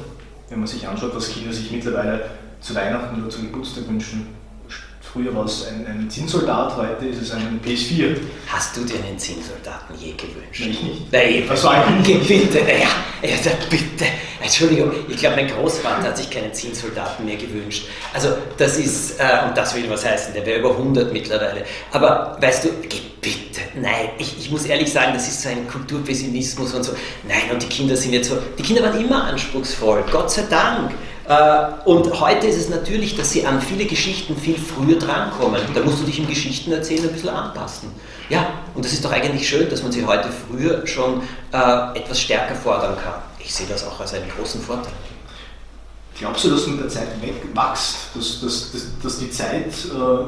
Wenn 0.50 0.58
man 0.58 0.68
sich 0.68 0.86
anschaut, 0.86 1.14
was 1.14 1.30
Kinder 1.30 1.52
sich 1.52 1.70
mittlerweile 1.70 2.22
zu 2.60 2.74
Weihnachten 2.74 3.20
oder 3.20 3.30
zum 3.30 3.44
Geburtstag 3.44 3.88
wünschen. 3.88 4.39
Früher 5.12 5.34
war 5.34 5.44
es 5.44 5.66
ein, 5.66 5.84
ein 5.86 6.08
Zinnsoldat, 6.08 6.76
heute 6.76 7.06
ist 7.06 7.20
es 7.22 7.32
ein 7.32 7.60
PS4. 7.66 8.16
Hast 8.46 8.76
du 8.76 8.84
dir 8.84 8.94
einen 9.04 9.18
Zinnsoldaten 9.18 9.96
je 9.98 10.12
gewünscht? 10.12 10.60
Ich 10.60 10.82
nicht. 10.82 11.12
Nein, 11.12 11.42
was 11.48 11.64
war 11.64 11.84
eigentlich? 11.84 12.28
Bitte, 12.28 12.62
naja, 12.62 12.86
ja, 13.20 13.50
bitte. 13.68 14.04
Entschuldigung, 14.40 14.92
ich 15.08 15.16
glaube, 15.16 15.36
mein 15.36 15.48
Großvater 15.48 16.04
hat 16.04 16.16
sich 16.16 16.30
keinen 16.30 16.54
Zinnsoldaten 16.54 17.26
mehr 17.26 17.36
gewünscht. 17.36 17.88
Also, 18.14 18.28
das 18.56 18.78
ist, 18.78 19.18
äh, 19.18 19.48
und 19.48 19.56
das 19.56 19.74
will 19.74 19.90
was 19.90 20.04
heißen, 20.04 20.32
der 20.32 20.46
wäre 20.46 20.60
über 20.60 20.70
100 20.70 21.12
mittlerweile. 21.12 21.64
Aber, 21.90 22.38
weißt 22.40 22.66
du, 22.66 22.68
bitte, 23.20 23.60
nein, 23.74 24.10
ich, 24.18 24.38
ich 24.38 24.50
muss 24.52 24.64
ehrlich 24.64 24.92
sagen, 24.92 25.12
das 25.12 25.26
ist 25.26 25.42
so 25.42 25.48
ein 25.48 25.66
Kulturpessimismus 25.66 26.72
und 26.72 26.84
so. 26.84 26.92
Nein, 27.26 27.50
und 27.52 27.60
die 27.60 27.68
Kinder 27.68 27.96
sind 27.96 28.12
jetzt 28.12 28.28
so, 28.28 28.38
die 28.56 28.62
Kinder 28.62 28.84
waren 28.84 29.04
immer 29.04 29.24
anspruchsvoll, 29.24 30.04
Gott 30.12 30.30
sei 30.30 30.44
Dank. 30.48 30.92
Äh, 31.30 31.68
und 31.84 32.20
heute 32.20 32.48
ist 32.48 32.56
es 32.56 32.68
natürlich, 32.68 33.16
dass 33.16 33.30
sie 33.30 33.46
an 33.46 33.62
viele 33.62 33.84
Geschichten 33.84 34.36
viel 34.36 34.58
früher 34.58 34.98
drankommen. 34.98 35.60
Da 35.72 35.80
musst 35.80 36.00
du 36.00 36.04
dich 36.04 36.18
im 36.18 36.26
Geschichtenerzählen 36.26 37.04
ein 37.04 37.12
bisschen 37.12 37.28
anpassen. 37.28 37.92
Ja, 38.28 38.48
und 38.74 38.84
das 38.84 38.92
ist 38.92 39.04
doch 39.04 39.12
eigentlich 39.12 39.48
schön, 39.48 39.70
dass 39.70 39.80
man 39.84 39.92
sie 39.92 40.04
heute 40.04 40.28
früher 40.28 40.84
schon 40.88 41.22
äh, 41.52 41.98
etwas 41.98 42.20
stärker 42.20 42.56
fordern 42.56 42.96
kann. 42.96 43.22
Ich 43.38 43.54
sehe 43.54 43.68
das 43.68 43.86
auch 43.86 44.00
als 44.00 44.12
einen 44.12 44.28
großen 44.28 44.60
Vorteil. 44.60 44.92
Glaubst 46.18 46.44
du, 46.44 46.50
dass 46.50 46.64
du 46.64 46.70
mit 46.70 46.80
der 46.80 46.88
Zeit 46.88 47.08
wegwachst, 47.22 48.08
dass, 48.12 48.40
dass, 48.40 48.72
dass, 48.72 48.86
dass 49.00 49.18
die 49.20 49.30
Zeit 49.30 49.68
äh, 49.68 50.24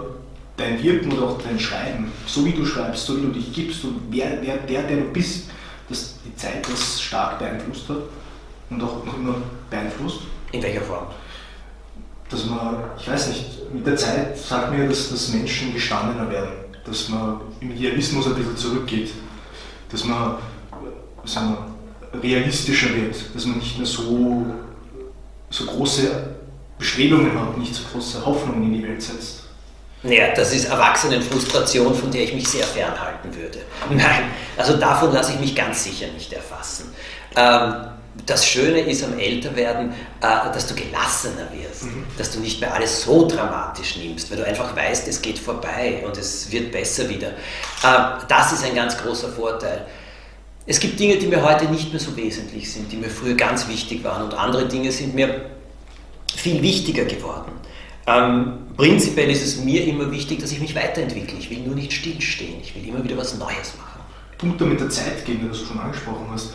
dein 0.57 0.81
Wirken 0.81 1.13
oder 1.13 1.31
auch 1.31 1.39
dein 1.43 1.59
Schreiben, 1.59 2.13
so 2.27 2.45
wie 2.45 2.53
du 2.53 2.65
schreibst, 2.65 3.07
so 3.07 3.17
wie 3.17 3.23
du 3.23 3.33
dich 3.33 3.53
gibst 3.53 3.83
und 3.83 4.01
wer, 4.09 4.39
wer 4.41 4.57
der, 4.59 4.83
der 4.85 4.99
du 4.99 5.05
bist, 5.13 5.51
dass 5.89 6.15
die 6.25 6.35
Zeit 6.37 6.65
das 6.71 7.03
stark 7.03 7.41
beeinflusst 7.41 7.89
hat 7.89 7.99
und 8.71 8.81
auch 8.81 9.05
noch 9.05 9.17
immer 9.17 9.35
beeinflusst? 9.69 10.21
In 10.53 10.63
welcher 10.63 10.83
Form? 10.83 11.07
Dass 12.31 12.47
man, 12.47 12.85
ich 12.99 13.09
weiß 13.09 13.29
nicht, 13.29 13.73
mit 13.73 13.87
der 13.87 13.97
Zeit 13.97 14.39
sagt 14.39 14.73
mir, 14.73 14.89
dass, 14.89 15.11
dass 15.11 15.29
Menschen 15.29 15.75
gestandener 15.75 16.31
werden, 16.31 16.53
dass 16.85 17.09
man 17.09 17.41
im 17.61 17.73
Idealismus 17.73 18.27
ein 18.27 18.35
bisschen 18.35 18.57
zurückgeht, 18.57 19.11
dass 19.91 20.05
man, 20.05 20.37
sagen 21.25 21.57
wir, 22.13 22.23
realistischer 22.23 22.95
wird, 22.95 23.17
dass 23.35 23.47
man 23.47 23.59
nicht 23.59 23.79
mehr 23.79 23.87
so, 23.87 24.47
so 25.51 25.67
große 25.67 26.35
Bestrebungen 26.79 27.39
hat, 27.39 27.57
nicht 27.59 27.75
so 27.75 27.83
große 27.93 28.25
Hoffnungen 28.25 28.65
in 28.65 28.75
die 28.75 28.83
Welt 28.83 29.03
setzt. 29.03 29.43
Naja, 30.03 30.35
das 30.35 30.53
ist 30.53 30.65
Erwachsenenfrustration, 30.65 31.95
von 31.95 32.11
der 32.11 32.25
ich 32.25 32.35
mich 32.35 32.49
sehr 32.49 32.65
fernhalten 32.65 33.35
würde. 33.35 33.61
Nein, 33.89 34.25
also 34.57 34.77
davon 34.77 35.13
lasse 35.13 35.35
ich 35.35 35.41
mich 35.41 35.55
ganz 35.55 35.85
sicher 35.85 36.09
nicht 36.09 36.33
erfassen. 36.33 36.93
Ähm, 37.37 37.75
das 38.27 38.47
Schöne 38.47 38.81
ist 38.81 39.03
am 39.03 39.19
Älterwerden, 39.19 39.91
äh, 39.91 40.53
dass 40.53 40.67
du 40.67 40.75
gelassener 40.75 41.49
wirst, 41.53 41.85
mhm. 41.85 42.05
dass 42.19 42.31
du 42.31 42.41
nicht 42.41 42.61
mehr 42.61 42.73
alles 42.75 43.03
so 43.03 43.27
dramatisch 43.27 43.97
nimmst, 43.97 44.31
weil 44.31 44.39
du 44.39 44.47
einfach 44.47 44.77
weißt, 44.77 45.09
es 45.09 45.23
geht 45.23 45.39
vorbei 45.39 46.03
und 46.05 46.17
es 46.19 46.51
wird 46.53 46.73
besser 46.73 47.09
wieder. 47.09 47.29
Äh, 47.29 48.25
das 48.29 48.53
ist 48.53 48.65
ein 48.65 48.75
ganz 48.75 48.99
großer 48.99 49.31
Vorteil. 49.31 49.87
Es 50.67 50.79
gibt 50.79 51.01
Dinge, 51.01 51.17
die 51.17 51.27
mir 51.27 51.43
heute 51.43 51.65
nicht 51.67 51.91
mehr 51.91 52.01
so 52.01 52.17
wesentlich 52.17 52.71
sind, 52.71 52.93
die 52.93 52.97
mir 52.97 53.11
früher 53.11 53.35
ganz 53.35 53.67
wichtig 53.69 54.05
waren 54.05 54.23
und 54.23 54.35
andere 54.35 54.69
Dinge 54.69 54.93
sind 54.93 55.15
mir 55.15 55.47
viel 56.37 56.63
wichtiger 56.63 57.05
geworden. 57.05 57.53
Ähm, 58.07 58.67
prinzipiell 58.77 59.31
ist 59.31 59.45
es 59.45 59.57
mir 59.59 59.85
immer 59.87 60.11
wichtig, 60.11 60.41
dass 60.41 60.53
ich 60.53 60.61
mich 60.61 60.75
weiterentwickle. 60.75 61.39
Ich 61.39 61.51
will 61.51 61.61
nur 61.61 61.75
nicht 61.75 61.93
stillstehen, 61.93 62.61
ich 62.63 62.75
will 62.75 62.87
immer 62.87 63.03
wieder 63.03 63.17
was 63.17 63.39
Neues 63.39 63.75
machen. 63.79 64.01
Punkt 64.39 64.61
mit 64.61 64.81
der 64.81 64.91
Zeit 64.91 65.25
gehen, 65.25 65.49
das 65.49 65.61
du 65.61 65.67
schon 65.67 65.81
angesprochen 65.81 66.27
hast 66.31 66.55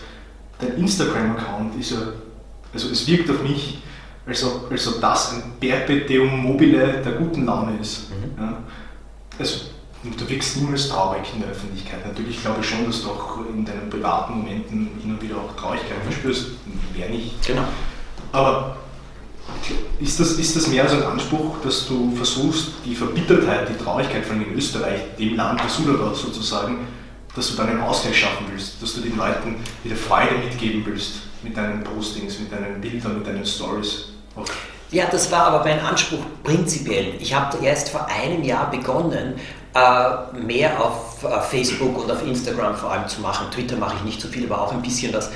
dein 0.59 0.77
Instagram-Account 0.77 1.79
ist 1.79 1.91
ja, 1.91 1.97
also 2.73 2.89
es 2.89 3.07
wirkt 3.07 3.29
auf 3.29 3.43
mich, 3.43 3.79
als 4.25 4.43
ob, 4.43 4.71
als 4.71 4.87
ob 4.87 5.01
das 5.01 5.33
ein 5.33 5.53
Perpetuum 5.59 6.41
mobile 6.41 7.01
der 7.03 7.13
guten 7.13 7.45
Laune 7.45 7.77
ist. 7.79 8.09
Mhm. 8.09 8.43
Ja? 8.43 8.57
Also, 9.39 9.59
du 10.03 10.29
wirkst 10.29 10.57
niemals 10.57 10.89
traurig 10.89 11.23
in 11.33 11.41
der 11.41 11.49
Öffentlichkeit. 11.49 12.05
Natürlich 12.05 12.41
glaube 12.41 12.59
ich 12.61 12.69
schon, 12.69 12.85
dass 12.85 13.01
du 13.03 13.09
auch 13.09 13.39
in 13.53 13.63
deinen 13.63 13.89
privaten 13.89 14.37
Momenten 14.39 14.89
hin 15.01 15.11
und 15.11 15.21
wieder 15.21 15.37
auch 15.37 15.55
Traurigkeit 15.55 15.97
mhm. 15.99 16.11
verspürst. 16.11 16.47
Wer 16.93 17.09
nicht. 17.09 17.45
Genau. 17.45 17.63
Aber 18.31 18.77
ist 19.99 20.19
das, 20.19 20.33
ist 20.33 20.55
das 20.55 20.67
mehr 20.67 20.87
so 20.87 20.97
ein 20.97 21.03
Anspruch, 21.03 21.55
dass 21.63 21.87
du 21.87 22.13
versuchst, 22.15 22.73
die 22.85 22.95
Verbittertheit, 22.95 23.69
die 23.69 23.81
Traurigkeit 23.81 24.25
von 24.25 24.41
in 24.41 24.53
Österreich, 24.53 25.01
dem 25.17 25.35
Land 25.35 25.61
der 25.61 25.69
Sudara 25.69 26.13
sozusagen, 26.13 26.79
dass 27.37 27.51
du 27.51 27.55
dann 27.55 27.69
einen 27.69 27.81
Ausgleich 27.81 28.19
schaffen 28.19 28.47
willst, 28.51 28.81
dass 28.81 28.95
du 28.95 29.01
den 29.01 29.15
Leuten 29.15 29.63
wieder 29.83 29.95
Freude 29.95 30.35
mitgeben 30.35 30.83
willst 30.85 31.21
mit 31.43 31.55
deinen 31.55 31.83
Postings, 31.83 32.39
mit 32.39 32.51
deinen 32.51 32.81
Bildern, 32.81 33.19
mit 33.19 33.27
deinen 33.27 33.45
Stories. 33.45 34.05
Ja, 34.89 35.05
das 35.11 35.31
war 35.31 35.47
aber 35.47 35.63
mein 35.63 35.79
Anspruch 35.79 36.23
prinzipiell. 36.43 37.13
Ich 37.19 37.33
habe 37.33 37.63
erst 37.63 37.89
vor 37.89 38.07
einem 38.07 38.43
Jahr 38.43 38.71
begonnen, 38.71 39.35
äh, 39.73 40.37
mehr 40.37 40.81
auf 40.81 41.19
Facebook 41.49 42.03
und 42.03 42.11
auf 42.11 42.25
Instagram 42.25 42.75
vor 42.75 42.91
allem 42.91 43.07
zu 43.07 43.21
machen. 43.21 43.47
Twitter 43.51 43.75
mache 43.75 43.95
ich 43.97 44.03
nicht 44.03 44.21
so 44.21 44.27
viel, 44.27 44.51
aber 44.51 44.61
auch 44.61 44.71
ein 44.71 44.81
bisschen 44.81 45.13
was. 45.13 45.29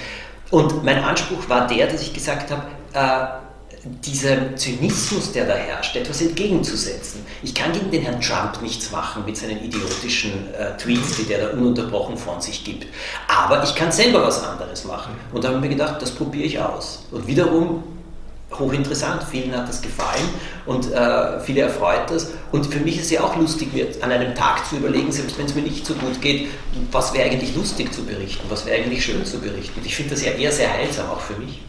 Und 0.49 0.83
mein 0.83 1.03
Anspruch 1.03 1.47
war 1.49 1.67
der, 1.67 1.87
dass 1.87 2.01
ich 2.01 2.13
gesagt 2.13 2.51
habe, 2.51 2.63
äh, 2.93 3.41
diesem 3.83 4.55
Zynismus, 4.55 5.31
der 5.31 5.47
da 5.47 5.55
herrscht, 5.55 5.95
etwas 5.95 6.21
entgegenzusetzen. 6.21 7.25
Ich 7.41 7.55
kann 7.55 7.71
gegen 7.71 7.89
den 7.89 8.03
Herrn 8.03 8.21
Trump 8.21 8.61
nichts 8.61 8.91
machen 8.91 9.23
mit 9.25 9.37
seinen 9.37 9.63
idiotischen 9.63 10.53
äh, 10.53 10.77
Tweets, 10.77 11.17
die 11.17 11.23
der 11.23 11.47
da 11.47 11.53
ununterbrochen 11.53 12.15
von 12.15 12.39
sich 12.39 12.63
gibt. 12.63 12.85
Aber 13.27 13.63
ich 13.63 13.73
kann 13.73 13.91
selber 13.91 14.21
was 14.21 14.43
anderes 14.43 14.85
machen. 14.85 15.13
Und 15.33 15.43
da 15.43 15.47
habe 15.47 15.57
ich 15.57 15.63
mir 15.63 15.69
gedacht, 15.69 16.01
das 16.01 16.11
probiere 16.11 16.45
ich 16.45 16.59
aus. 16.59 17.05
Und 17.11 17.25
wiederum 17.25 17.83
hochinteressant, 18.59 19.23
vielen 19.23 19.55
hat 19.55 19.69
das 19.69 19.81
gefallen 19.81 20.27
und 20.65 20.91
äh, 20.91 21.39
viele 21.39 21.61
erfreut 21.61 22.09
das. 22.09 22.31
Und 22.51 22.67
für 22.67 22.79
mich 22.79 22.97
ist 22.97 23.05
es 23.05 23.11
ja 23.11 23.23
auch 23.23 23.35
lustig, 23.37 23.73
mir 23.73 23.87
an 24.01 24.11
einem 24.11 24.35
Tag 24.35 24.67
zu 24.67 24.75
überlegen, 24.75 25.11
selbst 25.11 25.39
wenn 25.39 25.45
es 25.45 25.55
mir 25.55 25.61
nicht 25.61 25.85
so 25.85 25.93
gut 25.93 26.21
geht, 26.21 26.49
was 26.91 27.13
wäre 27.13 27.29
eigentlich 27.29 27.55
lustig 27.55 27.93
zu 27.93 28.03
berichten, 28.03 28.43
was 28.49 28.65
wäre 28.65 28.83
eigentlich 28.83 29.05
schön 29.05 29.25
zu 29.25 29.39
berichten. 29.39 29.81
Ich 29.85 29.95
finde 29.95 30.11
das 30.11 30.25
ja 30.25 30.33
eher 30.33 30.51
sehr 30.51 30.71
heilsam, 30.71 31.09
auch 31.09 31.21
für 31.21 31.35
mich 31.35 31.61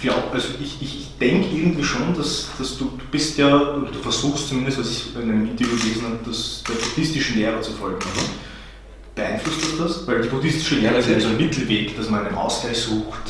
glaube, 0.00 0.22
also 0.32 0.48
ich, 0.62 0.82
ich, 0.82 1.00
ich 1.00 1.18
denke 1.18 1.48
irgendwie 1.54 1.84
schon, 1.84 2.14
dass, 2.16 2.48
dass 2.58 2.78
du, 2.78 2.84
du 2.84 3.04
bist 3.10 3.38
ja, 3.38 3.48
du 3.48 3.98
versuchst 4.02 4.48
zumindest, 4.48 4.78
was 4.78 4.90
ich 4.90 5.14
in 5.14 5.22
einem 5.22 5.48
Interview 5.48 5.76
gelesen 5.76 6.04
habe, 6.04 6.18
das, 6.26 6.62
der 6.68 6.74
buddhistischen 6.74 7.36
Lehre 7.36 7.60
zu 7.60 7.72
folgen. 7.72 7.98
Mhm. 7.98 8.54
Beeinflusst 9.14 9.62
das 9.62 9.78
das? 9.78 10.06
Weil 10.06 10.22
die 10.22 10.28
buddhistische 10.28 10.76
Lehre 10.76 10.98
ist 10.98 11.08
ja 11.08 11.20
so 11.20 11.28
ein 11.28 11.36
Mittelweg, 11.36 11.96
dass 11.96 12.10
man 12.10 12.26
einen 12.26 12.34
Ausgleich 12.34 12.78
sucht. 12.78 13.22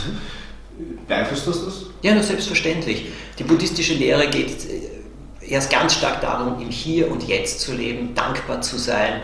Beeinflusst 1.07 1.47
das 1.47 1.65
das? 1.65 1.75
Ja, 2.03 2.15
nur 2.15 2.23
selbstverständlich. 2.23 3.07
Die 3.39 3.45
buddhistische 3.45 3.95
Lehre 3.95 4.29
geht 4.29 4.65
äh, 4.65 5.47
erst 5.47 5.71
ganz 5.71 5.95
stark 5.95 6.21
darum, 6.21 6.61
im 6.61 6.71
Hier 6.71 7.11
und 7.11 7.23
Jetzt 7.25 7.61
zu 7.61 7.75
leben, 7.75 8.15
dankbar 8.15 8.63
zu 8.63 8.79
sein, 8.79 9.21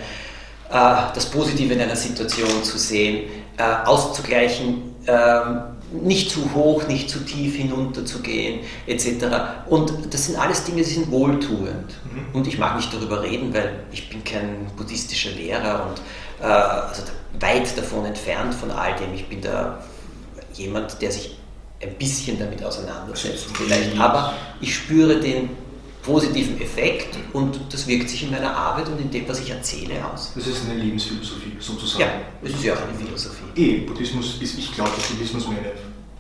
äh, 0.71 0.73
das 1.15 1.27
Positive 1.31 1.73
in 1.73 1.81
einer 1.81 1.97
Situation 1.97 2.63
zu 2.63 2.79
sehen, 2.79 3.31
äh, 3.57 3.63
auszugleichen, 3.63 4.95
ähm, 5.07 5.61
nicht 5.93 6.31
zu 6.31 6.55
hoch, 6.55 6.87
nicht 6.87 7.11
zu 7.11 7.21
tief 7.21 7.57
hinunter 7.57 8.05
zu 8.05 8.21
gehen, 8.21 8.61
etc. 8.87 9.27
Und 9.67 9.93
das 10.11 10.27
sind 10.27 10.39
alles 10.39 10.65
Dinge, 10.65 10.79
die 10.79 10.91
sind 10.91 11.11
wohltuend. 11.11 11.95
Mhm. 12.05 12.35
Und 12.35 12.47
ich 12.47 12.59
mag 12.59 12.77
nicht 12.77 12.93
darüber 12.93 13.23
reden, 13.23 13.53
weil 13.53 13.85
ich 13.93 14.09
bin 14.09 14.23
kein 14.25 14.67
buddhistischer 14.77 15.31
Lehrer 15.31 15.89
und 15.89 16.01
äh, 16.45 16.51
also 16.51 17.03
weit 17.39 17.77
davon 17.77 18.05
entfernt 18.05 18.55
von 18.55 18.71
all 18.71 18.95
dem. 18.97 19.15
Ich 19.15 19.29
bin 19.29 19.41
da 19.41 19.83
jemand, 20.55 21.01
der 21.01 21.11
sich 21.11 21.37
ein 21.83 21.95
bisschen 21.95 22.39
damit 22.39 22.63
auseinandersetzt 22.63 23.47
vielleicht. 23.55 23.99
Aber 23.99 24.35
ich 24.61 24.75
spüre 24.75 25.19
den 25.19 25.51
positiven 26.03 26.61
Effekt 26.61 27.17
und 27.33 27.61
das 27.71 27.87
wirkt 27.87 28.09
sich 28.09 28.23
in 28.23 28.31
meiner 28.31 28.55
Arbeit 28.55 28.89
und 28.89 29.01
in 29.01 29.11
dem, 29.11 29.29
was 29.29 29.41
ich 29.41 29.51
erzähle, 29.51 29.95
aus. 30.05 30.33
Das 30.35 30.47
ist 30.47 30.69
eine 30.69 30.81
Lebensphilosophie 30.83 31.53
sozusagen. 31.59 32.01
Ja, 32.03 32.13
es 32.43 32.53
ist 32.53 32.65
ja 32.65 32.75
auch 32.75 32.83
eine 32.83 32.99
Philosophie. 32.99 33.45
Eh, 33.57 33.79
Buddhismus 33.81 34.39
ist, 34.41 34.59
ich 34.59 34.75
glaube, 34.75 34.91
dass 34.97 35.07
Buddhismus 35.09 35.49
mehr 35.49 35.59
eine 35.59 35.73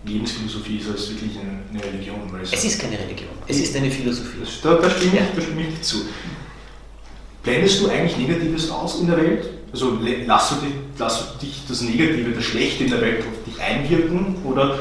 Lebensphilosophie 0.05 0.79
ist 0.79 0.91
als 0.91 1.11
wirklich 1.11 1.33
eine, 1.39 1.63
eine 1.71 1.93
Religion. 1.93 2.21
es, 2.43 2.53
es, 2.53 2.65
ist 2.65 2.81
keine 2.81 2.99
Religion, 2.99 3.31
es 3.47 3.59
ist 3.59 3.77
eine 3.77 3.91
Philosophie. 3.91 4.39
Das, 4.41 4.61
da, 4.63 4.75
da, 4.75 4.91
stimme 4.91 5.19
ich, 5.19 5.37
da 5.37 5.43
stimme 5.43 5.63
ich 5.69 5.83
zu. 5.83 5.99
Blendest 7.43 7.81
du 7.81 7.89
eigentlich 7.89 8.17
Negatives 8.19 8.71
aus 8.71 9.01
in 9.01 9.07
der 9.07 9.17
Welt? 9.17 9.49
Also 9.73 9.99
lass 10.27 10.49
du, 10.51 10.67
dich, 10.67 10.75
lass 10.99 11.19
du 11.19 11.47
dich 11.47 11.63
das 11.69 11.81
Negative, 11.83 12.33
das 12.33 12.45
Schlechte 12.45 12.85
in 12.85 12.91
der 12.91 13.01
Welt 13.01 13.21
auf 13.21 13.45
dich 13.47 13.61
einwirken 13.63 14.37
oder 14.45 14.79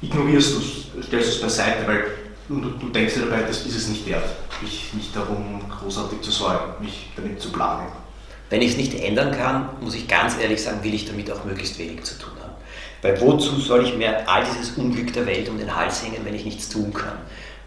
ignorierst 0.00 0.54
du 0.54 0.58
es, 0.58 1.06
stellst 1.06 1.28
du 1.28 1.34
es 1.34 1.40
beiseite? 1.40 1.86
Weil 1.86 2.04
und 2.48 2.62
du, 2.62 2.70
du 2.70 2.88
denkst 2.88 3.14
dir 3.14 3.26
dabei, 3.26 3.42
das 3.42 3.64
ist 3.66 3.76
es 3.76 3.88
nicht 3.88 4.06
wert, 4.08 4.24
mich, 4.62 4.92
mich 4.94 5.12
darum 5.12 5.60
großartig 5.68 6.20
zu 6.20 6.30
sorgen, 6.30 6.82
mich 6.82 7.08
damit 7.16 7.40
zu 7.40 7.50
plagen. 7.50 7.92
Wenn 8.48 8.62
ich 8.62 8.72
es 8.72 8.76
nicht 8.76 8.94
ändern 8.94 9.30
kann, 9.30 9.68
muss 9.80 9.94
ich 9.94 10.08
ganz 10.08 10.36
ehrlich 10.40 10.60
sagen, 10.60 10.82
will 10.82 10.92
ich 10.92 11.04
damit 11.04 11.30
auch 11.30 11.44
möglichst 11.44 11.78
wenig 11.78 12.02
zu 12.02 12.18
tun 12.18 12.32
haben. 12.40 12.52
Weil 13.02 13.20
wozu 13.20 13.60
soll 13.60 13.84
ich 13.84 13.96
mir 13.96 14.28
all 14.28 14.44
dieses 14.44 14.76
Unglück 14.76 15.12
der 15.12 15.26
Welt 15.26 15.48
um 15.48 15.56
den 15.56 15.74
Hals 15.74 16.02
hängen, 16.02 16.24
wenn 16.24 16.34
ich 16.34 16.44
nichts 16.44 16.68
tun 16.68 16.92
kann? 16.92 17.18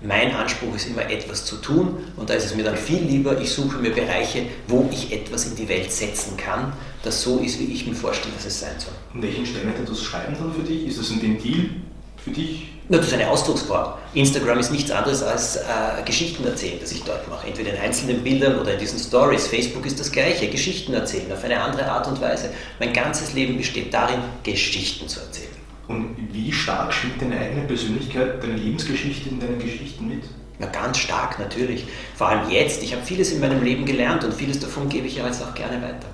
Mein 0.02 0.36
Anspruch 0.36 0.76
ist 0.76 0.88
immer 0.88 1.10
etwas 1.10 1.46
zu 1.46 1.56
tun 1.56 2.04
und 2.18 2.30
da 2.30 2.34
ist 2.34 2.44
es 2.44 2.56
mir 2.56 2.64
dann 2.64 2.76
viel 2.76 3.02
lieber, 3.02 3.40
ich 3.40 3.50
suche 3.52 3.78
mir 3.78 3.92
Bereiche, 3.92 4.48
wo 4.68 4.90
ich 4.92 5.14
etwas 5.14 5.46
in 5.46 5.56
die 5.56 5.70
Welt 5.70 5.94
setzen 5.94 6.36
kann, 6.36 6.74
das 7.04 7.22
so 7.22 7.40
ist, 7.40 7.58
wie 7.60 7.72
ich 7.72 7.88
mir 7.88 7.96
vorstelle, 7.96 8.34
dass 8.36 8.46
es 8.46 8.60
sein 8.60 8.78
soll. 8.78 8.94
Und 9.14 9.22
welchen 9.22 9.46
Stellenwert 9.46 9.80
hat 9.80 9.90
das 9.90 10.04
Schreiben 10.04 10.36
dann 10.38 10.54
für 10.54 10.64
dich? 10.64 10.88
Ist 10.88 11.00
das 11.00 11.10
ein 11.10 11.22
Ventil 11.22 11.70
für 12.18 12.32
dich? 12.32 12.73
Na, 12.90 12.98
das 12.98 13.08
ist 13.08 13.14
eine 13.14 13.30
Ausdrucksform. 13.30 13.94
Instagram 14.14 14.60
ist 14.60 14.72
nichts 14.72 14.92
anderes 14.92 15.24
als 15.24 15.56
äh, 15.56 15.62
Geschichten 16.04 16.46
erzählen, 16.46 16.78
das 16.82 16.92
ich 16.92 17.02
dort 17.04 17.30
mache. 17.30 17.48
Entweder 17.48 17.72
in 17.74 17.80
einzelnen 17.80 18.22
Bildern 18.24 18.60
oder 18.60 18.74
in 18.74 18.80
diesen 18.80 19.00
Stories. 19.00 19.48
Facebook 19.48 19.86
ist 19.86 20.00
das 20.02 20.12
gleiche, 20.12 20.50
Geschichten 20.50 20.94
erzählen 20.94 21.32
auf 21.32 21.44
eine 21.46 21.62
andere 21.62 21.90
Art 21.90 22.08
und 22.08 22.20
Weise. 22.20 22.50
Mein 22.80 22.92
ganzes 22.92 23.34
Leben 23.34 23.56
besteht 23.56 23.94
darin, 23.94 24.20
Geschichten 24.44 25.08
zu 25.08 25.22
erzählen. 25.22 25.48
Und 25.88 26.16
wie 26.34 26.52
stark 26.52 26.94
schwingt 26.94 27.22
deine 27.22 27.40
eigene 27.40 27.66
Persönlichkeit, 27.66 28.44
deine 28.44 28.56
Lebensgeschichte 28.56 29.30
in 29.30 29.40
deinen 29.40 29.60
Geschichten 29.60 30.08
mit? 30.08 30.24
Ja, 30.60 30.68
ganz 30.68 30.98
stark 30.98 31.40
natürlich. 31.40 31.86
Vor 32.16 32.28
allem 32.28 32.50
jetzt. 32.50 32.84
Ich 32.84 32.94
habe 32.94 33.04
vieles 33.04 33.32
in 33.32 33.40
meinem 33.40 33.64
Leben 33.64 33.86
gelernt 33.86 34.26
und 34.26 34.34
vieles 34.34 34.60
davon 34.60 34.90
gebe 34.90 35.08
ich 35.08 35.16
ja 35.16 35.26
jetzt 35.26 35.42
auch 35.42 35.54
gerne 35.56 35.82
weiter. 35.82 36.08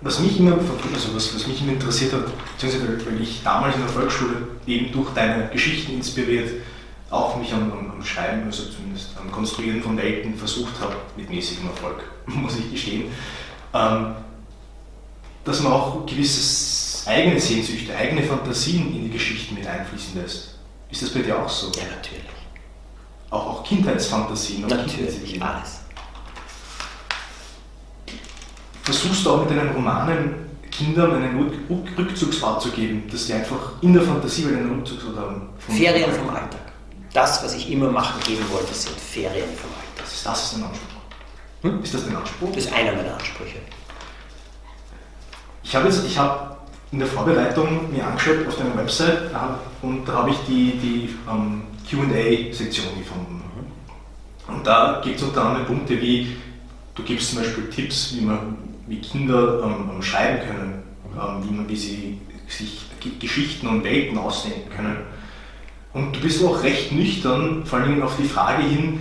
Was 0.00 0.20
mich 0.20 0.38
immer, 0.38 0.52
also 0.52 1.14
was, 1.14 1.34
was 1.34 1.46
mich 1.46 1.60
immer 1.60 1.72
interessiert 1.72 2.12
hat, 2.12 2.26
beziehungsweise 2.52 3.04
weil 3.06 3.20
ich 3.20 3.42
damals 3.42 3.74
in 3.74 3.80
der 3.80 3.90
Volksschule 3.90 4.48
eben 4.66 4.92
durch 4.92 5.10
deine 5.10 5.48
Geschichten 5.48 5.94
inspiriert, 5.94 6.50
auch 7.10 7.36
mich 7.36 7.52
am, 7.52 7.72
am, 7.72 8.04
Schreiben, 8.04 8.44
also 8.44 8.64
zumindest 8.64 9.10
am 9.18 9.32
Konstruieren 9.32 9.82
von 9.82 9.96
Welten 9.96 10.36
versucht 10.36 10.80
habe, 10.80 10.94
mit 11.16 11.28
mäßigem 11.28 11.68
Erfolg, 11.68 12.04
muss 12.26 12.56
ich 12.58 12.70
gestehen, 12.70 13.10
ähm, 13.74 14.14
dass 15.44 15.62
man 15.62 15.72
auch 15.72 16.06
gewisses 16.06 17.04
eigene 17.06 17.40
Sehnsüchte, 17.40 17.96
eigene 17.96 18.22
Fantasien 18.22 18.94
in 18.94 19.04
die 19.04 19.10
Geschichten 19.10 19.54
mit 19.54 19.66
einfließen 19.66 20.20
lässt. 20.20 20.58
Ist 20.90 21.02
das 21.02 21.10
bei 21.10 21.20
dir 21.20 21.42
auch 21.42 21.48
so? 21.48 21.72
Ja, 21.72 21.84
natürlich. 21.96 22.24
Auch, 23.30 23.46
auch 23.46 23.64
Kindheitsfantasien? 23.64 24.66
Natürlich, 24.66 25.42
alles. 25.42 25.80
Versuchst 28.88 29.26
du 29.26 29.30
auch 29.32 29.40
mit 29.40 29.50
deinen 29.50 29.68
Romanen 29.68 30.34
Kindern 30.70 31.12
einen 31.12 31.52
Rückzugsort 31.98 32.62
zu 32.62 32.70
geben, 32.70 33.02
dass 33.12 33.26
sie 33.26 33.34
einfach 33.34 33.72
in 33.82 33.92
der 33.92 34.02
Fantasie 34.02 34.46
einen 34.46 34.78
Rückzugsort 34.78 35.14
haben? 35.14 35.50
Ferien 35.58 36.10
vom 36.10 36.30
Alltag. 36.30 36.72
Das, 37.12 37.44
was 37.44 37.54
ich 37.54 37.70
immer 37.70 37.90
machen 37.90 38.18
geben 38.26 38.42
wollte, 38.50 38.72
sind 38.72 38.98
Ferien 38.98 39.50
vom 39.54 39.68
Alltag. 39.72 39.98
Das 39.98 40.14
ist, 40.14 40.24
das 40.24 40.42
ist 40.42 40.54
dein 40.54 40.62
Anspruch. 40.62 41.02
Hm? 41.60 41.82
Ist 41.82 41.92
das 41.92 42.06
dein 42.06 42.16
Anspruch? 42.16 42.48
Das 42.54 42.64
ist 42.64 42.72
einer 42.72 42.92
meiner 42.94 43.12
Ansprüche. 43.12 43.58
Ich 45.62 45.76
habe 45.76 45.86
jetzt, 45.86 46.06
ich 46.06 46.16
habe 46.16 46.56
in 46.90 47.00
der 47.00 47.08
Vorbereitung 47.08 47.92
mir 47.92 48.06
angeschaut 48.06 48.48
auf 48.48 48.56
deiner 48.56 48.74
Website 48.74 49.30
und 49.82 50.08
da 50.08 50.12
habe 50.14 50.30
ich 50.30 50.38
die, 50.48 50.78
die 50.78 51.14
um, 51.30 51.62
ähm, 51.90 52.08
QA-Sektion 52.08 52.86
gefunden. 52.98 53.42
Und 54.46 54.66
da 54.66 55.02
gibt 55.04 55.16
es 55.16 55.22
unter 55.24 55.44
anderem 55.44 55.66
Punkte 55.66 56.00
wie, 56.00 56.38
du 56.94 57.02
gibst 57.02 57.32
zum 57.32 57.40
Beispiel 57.40 57.68
Tipps, 57.68 58.14
wie, 58.16 58.22
man, 58.22 58.56
wie 58.88 59.00
Kinder 59.00 59.62
ähm, 59.62 60.02
schreiben 60.02 60.40
können, 60.46 60.82
ähm, 61.14 61.48
wie, 61.48 61.54
man, 61.54 61.68
wie 61.68 61.76
sie 61.76 62.20
sich 62.48 62.86
Geschichten 63.20 63.68
und 63.68 63.84
Welten 63.84 64.18
ausdenken 64.18 64.70
können. 64.74 64.96
Und 65.92 66.16
du 66.16 66.20
bist 66.20 66.44
auch 66.44 66.62
recht 66.62 66.92
nüchtern, 66.92 67.64
vor 67.64 67.78
allem 67.78 68.02
auf 68.02 68.16
die 68.16 68.24
Frage 68.24 68.62
hin, 68.62 69.00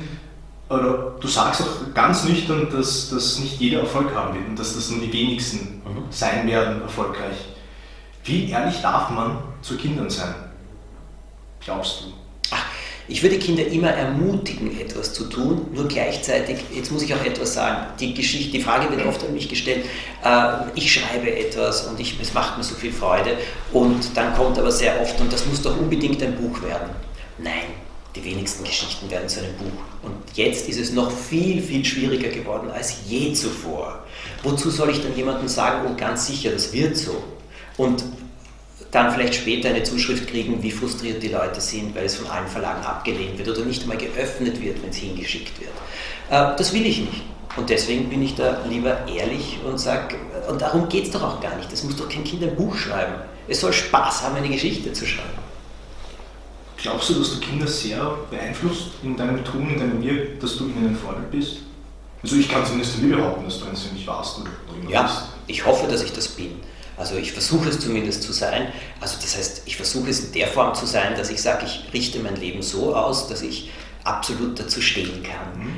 oder 0.69 1.15
du 1.19 1.27
sagst 1.27 1.61
auch 1.61 1.93
ganz 1.93 2.25
nüchtern, 2.25 2.67
dass, 2.71 3.09
dass 3.09 3.39
nicht 3.39 3.59
jeder 3.59 3.81
Erfolg 3.81 4.13
haben 4.13 4.35
wird 4.35 4.47
und 4.49 4.59
dass 4.59 4.75
das 4.75 4.89
nur 4.89 4.99
die 4.99 5.13
wenigsten 5.13 5.81
mhm. 5.85 6.03
sein 6.09 6.45
werden 6.47 6.81
erfolgreich. 6.81 7.37
Wie 8.23 8.49
ehrlich 8.49 8.81
darf 8.81 9.09
man 9.09 9.37
zu 9.61 9.77
Kindern 9.77 10.09
sein? 10.09 10.35
Glaubst 11.61 12.01
du? 12.01 12.26
Ich 13.07 13.23
würde 13.23 13.37
Kinder 13.37 13.65
immer 13.65 13.89
ermutigen, 13.89 14.79
etwas 14.79 15.13
zu 15.13 15.25
tun, 15.25 15.67
nur 15.73 15.87
gleichzeitig, 15.87 16.57
jetzt 16.73 16.91
muss 16.91 17.03
ich 17.03 17.13
auch 17.13 17.23
etwas 17.23 17.53
sagen, 17.53 17.87
die, 17.99 18.13
Geschichte, 18.13 18.51
die 18.51 18.61
Frage 18.61 18.89
wird 18.95 19.07
oft 19.07 19.23
an 19.23 19.33
mich 19.33 19.47
gestellt, 19.47 19.85
äh, 20.23 20.51
ich 20.75 20.91
schreibe 20.91 21.33
etwas 21.33 21.87
und 21.87 21.99
ich, 21.99 22.19
es 22.21 22.33
macht 22.33 22.57
mir 22.57 22.63
so 22.63 22.75
viel 22.75 22.91
Freude 22.91 23.37
und 23.71 24.15
dann 24.15 24.35
kommt 24.35 24.59
aber 24.59 24.71
sehr 24.71 25.01
oft, 25.01 25.19
und 25.21 25.31
das 25.31 25.45
muss 25.45 25.61
doch 25.61 25.77
unbedingt 25.79 26.21
ein 26.21 26.35
Buch 26.35 26.61
werden. 26.61 26.89
Nein, 27.37 27.67
die 28.15 28.23
wenigsten 28.25 28.63
Geschichten 28.63 29.09
werden 29.09 29.29
zu 29.29 29.39
einem 29.39 29.53
Buch. 29.55 29.83
Und 30.03 30.15
jetzt 30.33 30.67
ist 30.67 30.79
es 30.79 30.91
noch 30.91 31.11
viel, 31.11 31.61
viel 31.61 31.85
schwieriger 31.85 32.29
geworden 32.29 32.71
als 32.71 32.95
je 33.07 33.31
zuvor. 33.33 34.03
Wozu 34.43 34.69
soll 34.69 34.89
ich 34.89 35.01
dann 35.01 35.15
jemandem 35.15 35.47
sagen, 35.47 35.87
oh 35.87 35.95
ganz 35.97 36.27
sicher, 36.27 36.51
das 36.51 36.73
wird 36.73 36.97
so? 36.97 37.23
und 37.77 38.03
dann 38.91 39.11
vielleicht 39.11 39.35
später 39.35 39.69
eine 39.69 39.83
Zuschrift 39.83 40.27
kriegen, 40.27 40.61
wie 40.63 40.71
frustriert 40.71 41.21
die 41.21 41.27
Leute 41.29 41.59
sind, 41.59 41.93
weil 41.95 42.05
es 42.05 42.15
von 42.15 42.27
allen 42.27 42.47
Verlagen 42.47 42.83
abgelehnt 42.85 43.37
wird 43.37 43.49
oder 43.49 43.65
nicht 43.65 43.81
einmal 43.83 43.97
geöffnet 43.97 44.61
wird, 44.61 44.81
wenn 44.81 44.89
es 44.89 44.97
hingeschickt 44.97 45.59
wird. 45.59 45.71
Äh, 46.29 46.55
das 46.57 46.73
will 46.73 46.85
ich 46.85 46.99
nicht. 46.99 47.21
Und 47.57 47.69
deswegen 47.69 48.07
bin 48.09 48.21
ich 48.21 48.35
da 48.35 48.61
lieber 48.69 49.07
ehrlich 49.07 49.57
und 49.65 49.79
sage, 49.79 50.15
und 50.47 50.61
darum 50.61 50.87
geht 50.89 51.05
es 51.05 51.11
doch 51.11 51.23
auch 51.23 51.41
gar 51.41 51.55
nicht. 51.55 51.71
Es 51.73 51.83
muss 51.83 51.95
doch 51.95 52.07
kein 52.07 52.23
Kind 52.23 52.43
ein 52.43 52.55
Buch 52.55 52.75
schreiben. 52.75 53.15
Es 53.47 53.61
soll 53.61 53.73
Spaß 53.73 54.23
haben, 54.23 54.35
eine 54.35 54.49
Geschichte 54.49 54.93
zu 54.93 55.05
schreiben. 55.07 55.29
Glaubst 56.77 57.09
du, 57.09 57.15
dass 57.15 57.31
du 57.31 57.39
Kinder 57.39 57.65
sehr 57.65 58.15
beeinflusst 58.29 58.89
in 59.01 59.17
deinem 59.17 59.43
Tun, 59.43 59.69
in 59.71 59.79
deinem 59.79 60.01
Wirken, 60.03 60.39
dass 60.39 60.57
du 60.57 60.65
ihnen 60.65 60.89
ein 60.89 60.95
Vorbild 60.95 61.31
bist? 61.31 61.57
Also 62.21 62.35
ich 62.35 62.47
kann 62.49 62.63
zumindest 62.65 62.95
von 62.95 63.09
behaupten, 63.09 63.45
dass 63.45 63.59
du 63.59 63.65
eines 63.65 63.91
nicht 63.91 64.05
warst 64.05 64.39
oder 64.39 64.49
immer 64.79 64.89
Ja, 64.91 65.03
bist. 65.03 65.23
ich 65.47 65.65
hoffe, 65.65 65.87
dass 65.87 66.03
ich 66.03 66.13
das 66.13 66.27
bin. 66.27 66.59
Also 66.97 67.15
ich 67.15 67.31
versuche 67.31 67.69
es 67.69 67.79
zumindest 67.79 68.23
zu 68.23 68.33
sein. 68.33 68.69
Also 68.99 69.17
das 69.21 69.37
heißt, 69.37 69.61
ich 69.65 69.75
versuche 69.75 70.09
es 70.09 70.25
in 70.25 70.31
der 70.33 70.47
Form 70.47 70.73
zu 70.73 70.85
sein, 70.85 71.15
dass 71.15 71.29
ich 71.29 71.41
sage, 71.41 71.65
ich 71.65 71.93
richte 71.93 72.19
mein 72.19 72.35
Leben 72.35 72.61
so 72.61 72.95
aus, 72.95 73.27
dass 73.27 73.41
ich 73.43 73.71
absolut 74.03 74.59
dazu 74.59 74.81
stehen 74.81 75.21
kann. 75.21 75.59
Mhm. 75.59 75.75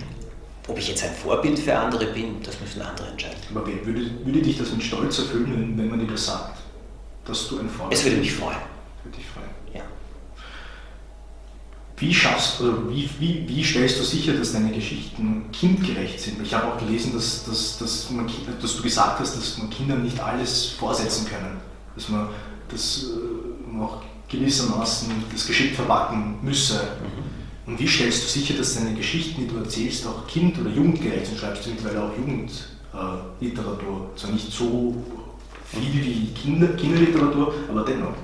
Ob 0.67 0.77
ich 0.77 0.87
jetzt 0.87 1.03
ein 1.03 1.13
Vorbild 1.13 1.59
für 1.59 1.75
andere 1.75 2.05
bin, 2.07 2.41
das 2.43 2.59
müssen 2.61 2.81
andere 2.81 3.07
entscheiden. 3.07 3.37
Aber 3.53 3.65
würde, 3.67 4.11
würde 4.23 4.41
dich 4.41 4.57
das 4.57 4.71
mit 4.71 4.83
Stolz 4.83 5.17
erfüllen, 5.17 5.73
wenn 5.75 5.89
man 5.89 5.99
dir 5.99 6.07
das 6.07 6.27
sagt, 6.27 6.59
dass 7.25 7.47
du 7.49 7.59
ein 7.59 7.69
Vorbild 7.69 7.89
bist? 7.89 8.03
Es 8.03 8.05
würde 8.05 8.21
mich 8.21 8.33
freuen. 8.33 8.57
Würde. 9.03 9.17
Wie 11.99 12.13
schaffst 12.13 12.61
oder 12.61 12.89
wie, 12.89 13.09
wie, 13.19 13.45
wie 13.45 13.63
stellst 13.63 13.99
du 13.99 14.03
sicher, 14.03 14.31
dass 14.33 14.53
deine 14.53 14.71
Geschichten 14.71 15.45
kindgerecht 15.51 16.17
sind? 16.19 16.41
Ich 16.41 16.53
habe 16.53 16.71
auch 16.71 16.77
gelesen, 16.77 17.11
dass, 17.13 17.43
dass, 17.43 17.77
dass, 17.77 18.09
man, 18.09 18.25
dass 18.61 18.77
du 18.77 18.83
gesagt 18.83 19.19
hast, 19.19 19.35
dass 19.35 19.57
man 19.57 19.69
Kindern 19.69 20.03
nicht 20.03 20.17
alles 20.17 20.67
vorsetzen 20.79 21.27
können. 21.27 21.57
Dass 21.95 22.07
man 22.07 22.29
das 22.69 23.03
äh, 23.03 23.75
noch 23.75 24.01
gewissermaßen 24.29 25.11
das 25.31 25.45
Geschick 25.45 25.75
verpacken 25.75 26.35
müsse. 26.41 26.79
Mhm. 27.65 27.73
Und 27.73 27.79
wie 27.79 27.87
stellst 27.87 28.23
du 28.23 28.39
sicher, 28.39 28.53
dass 28.53 28.75
deine 28.75 28.93
Geschichten, 28.93 29.41
die 29.41 29.47
du 29.47 29.57
erzählst, 29.57 30.07
auch 30.07 30.25
kind- 30.25 30.57
oder 30.57 30.69
jugendgerecht 30.69 31.25
sind? 31.25 31.39
Schreibst 31.39 31.65
du 31.65 31.71
mittlerweile 31.71 32.03
auch 32.03 32.11
Jugendliteratur. 32.17 34.11
Äh, 34.13 34.17
Zwar 34.17 34.31
nicht 34.31 34.51
so 34.51 34.95
viel 35.65 36.03
wie 36.05 36.27
Kinder, 36.33 36.67
Kinderliteratur, 36.69 37.53
aber 37.69 37.83
dennoch. 37.83 38.15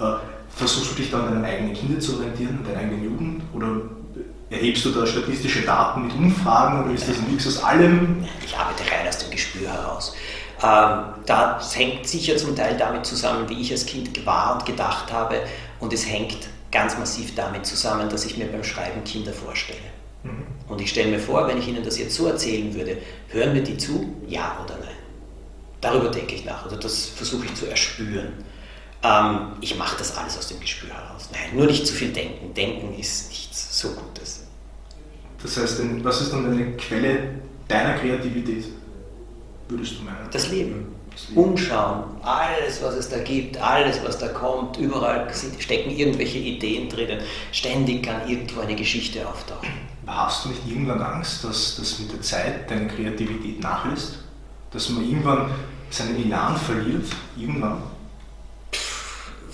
Äh, 0.00 0.33
Versuchst 0.56 0.92
du 0.92 0.94
dich 0.94 1.10
da 1.10 1.26
an 1.26 1.34
deine 1.34 1.46
eigenen 1.46 1.74
Kinder 1.74 1.98
zu 2.00 2.16
orientieren, 2.16 2.58
an 2.58 2.64
deiner 2.64 2.78
eigenen 2.78 3.04
Jugend? 3.04 3.42
Oder 3.52 3.82
erhebst 4.50 4.84
du 4.84 4.90
da 4.90 5.06
statistische 5.06 5.62
Daten 5.62 6.06
mit 6.06 6.14
Umfragen 6.14 6.84
oder 6.84 6.94
ist 6.94 7.08
das 7.08 7.18
ein 7.18 7.30
Mix 7.30 7.46
aus 7.46 7.62
allem? 7.62 8.24
Ich 8.44 8.56
arbeite 8.56 8.82
rein 8.84 9.08
aus 9.08 9.18
dem 9.18 9.30
Gespür 9.30 9.68
heraus. 9.68 10.14
Ähm, 10.62 11.04
das 11.26 11.76
hängt 11.76 12.06
sicher 12.06 12.36
zum 12.36 12.54
Teil 12.54 12.76
damit 12.76 13.04
zusammen, 13.04 13.48
wie 13.48 13.60
ich 13.60 13.72
als 13.72 13.84
Kind 13.84 14.24
war 14.24 14.54
und 14.54 14.66
gedacht 14.66 15.12
habe. 15.12 15.40
Und 15.80 15.92
es 15.92 16.08
hängt 16.08 16.48
ganz 16.70 16.96
massiv 16.98 17.34
damit 17.34 17.66
zusammen, 17.66 18.08
dass 18.08 18.24
ich 18.24 18.36
mir 18.36 18.46
beim 18.46 18.64
Schreiben 18.64 19.02
Kinder 19.04 19.32
vorstelle. 19.32 19.78
Mhm. 20.22 20.46
Und 20.68 20.80
ich 20.80 20.90
stelle 20.90 21.10
mir 21.10 21.18
vor, 21.18 21.48
wenn 21.48 21.58
ich 21.58 21.68
Ihnen 21.68 21.84
das 21.84 21.98
jetzt 21.98 22.14
so 22.14 22.26
erzählen 22.26 22.72
würde, 22.74 22.98
hören 23.28 23.52
mir 23.52 23.62
die 23.62 23.76
zu? 23.76 24.14
Ja 24.28 24.58
oder 24.64 24.76
nein? 24.78 24.94
Darüber 25.80 26.08
denke 26.08 26.34
ich 26.34 26.44
nach 26.44 26.64
oder 26.64 26.76
das 26.76 27.06
versuche 27.06 27.46
ich 27.46 27.54
zu 27.54 27.66
erspüren. 27.66 28.32
Ähm, 29.04 29.52
ich 29.60 29.76
mache 29.76 29.96
das 29.98 30.16
alles 30.16 30.38
aus 30.38 30.48
dem 30.48 30.60
Gespür 30.60 30.90
heraus. 30.90 31.28
Nein, 31.32 31.56
nur 31.56 31.66
nicht 31.66 31.86
zu 31.86 31.92
viel 31.92 32.12
denken. 32.12 32.54
Denken 32.54 32.98
ist 32.98 33.28
nichts 33.28 33.78
so 33.78 33.90
Gutes. 33.90 34.44
Das 35.42 35.58
heißt, 35.58 35.82
was 36.02 36.22
ist 36.22 36.32
dann 36.32 36.46
eine 36.46 36.72
Quelle 36.76 37.34
deiner 37.68 37.98
Kreativität, 37.98 38.64
würdest 39.68 39.98
du 39.98 40.04
meinen? 40.04 40.30
Das 40.30 40.50
Leben. 40.50 40.86
Das 41.12 41.28
Leben. 41.28 41.40
Umschauen, 41.40 42.04
alles, 42.22 42.82
was 42.82 42.94
es 42.94 43.10
da 43.10 43.18
gibt, 43.18 43.58
alles, 43.58 44.00
was 44.02 44.18
da 44.18 44.28
kommt, 44.28 44.78
überall 44.78 45.28
stecken 45.58 45.90
irgendwelche 45.90 46.38
Ideen 46.38 46.88
drinnen. 46.88 47.20
Ständig 47.52 48.04
kann 48.04 48.26
irgendwo 48.26 48.60
eine 48.60 48.74
Geschichte 48.74 49.28
auftauchen. 49.28 49.68
Hast 50.06 50.44
du 50.44 50.48
nicht 50.48 50.62
irgendwann 50.66 51.02
Angst, 51.02 51.44
dass, 51.44 51.76
dass 51.76 51.98
mit 51.98 52.12
der 52.12 52.22
Zeit 52.22 52.70
deine 52.70 52.88
Kreativität 52.88 53.60
nachlässt? 53.60 54.18
Dass 54.70 54.88
man 54.88 55.04
irgendwann 55.04 55.50
seinen 55.90 56.16
Elan 56.24 56.56
verliert? 56.56 57.06
Irgendwann? 57.36 57.82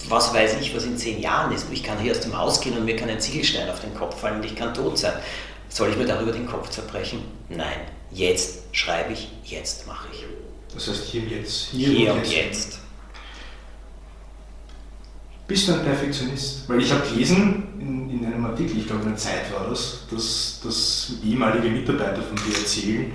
Was 0.09 0.33
weiß 0.33 0.61
ich, 0.61 0.75
was 0.75 0.85
in 0.85 0.97
zehn 0.97 1.21
Jahren 1.21 1.53
ist. 1.53 1.67
Ich 1.71 1.83
kann 1.83 1.99
hier 1.99 2.13
aus 2.13 2.21
dem 2.21 2.37
Haus 2.37 2.61
gehen 2.61 2.77
und 2.77 2.85
mir 2.85 2.97
kann 2.97 3.09
ein 3.09 3.21
Ziegelstein 3.21 3.69
auf 3.69 3.81
den 3.81 3.95
Kopf 3.95 4.21
fallen 4.21 4.37
und 4.37 4.45
ich 4.45 4.57
kann 4.57 4.73
tot 4.75 4.99
sein. 4.99 5.13
Soll 5.69 5.91
ich 5.91 5.97
mir 5.97 6.07
darüber 6.07 6.33
den 6.33 6.47
Kopf 6.47 6.71
zerbrechen? 6.71 7.21
Nein. 7.49 7.81
Jetzt 8.13 8.63
schreibe 8.73 9.13
ich, 9.13 9.29
jetzt 9.45 9.87
mache 9.87 10.09
ich. 10.13 10.25
Das 10.75 10.89
heißt 10.89 11.05
hier 11.05 11.23
und 11.23 11.31
jetzt. 11.31 11.69
Hier, 11.71 11.89
hier 11.89 12.13
und, 12.13 12.21
jetzt. 12.21 12.35
jetzt. 12.35 12.79
Bist 15.47 15.69
du 15.69 15.75
ein 15.75 15.85
Perfektionist? 15.85 16.69
Weil 16.69 16.81
ich 16.81 16.93
habe 16.93 17.07
gelesen 17.09 17.65
in, 17.81 18.11
in, 18.11 18.27
einem 18.27 18.47
Artikel, 18.47 18.79
ich 18.79 18.87
glaube 18.87 19.03
in 19.03 19.09
der 19.11 19.17
Zeit 19.17 19.53
war 19.53 19.69
das, 19.69 20.07
dass, 20.11 20.61
dass 20.63 21.13
ehemalige 21.25 21.69
Mitarbeiter 21.69 22.23
von 22.23 22.37
dir 22.37 22.57
erzählen, 22.57 23.13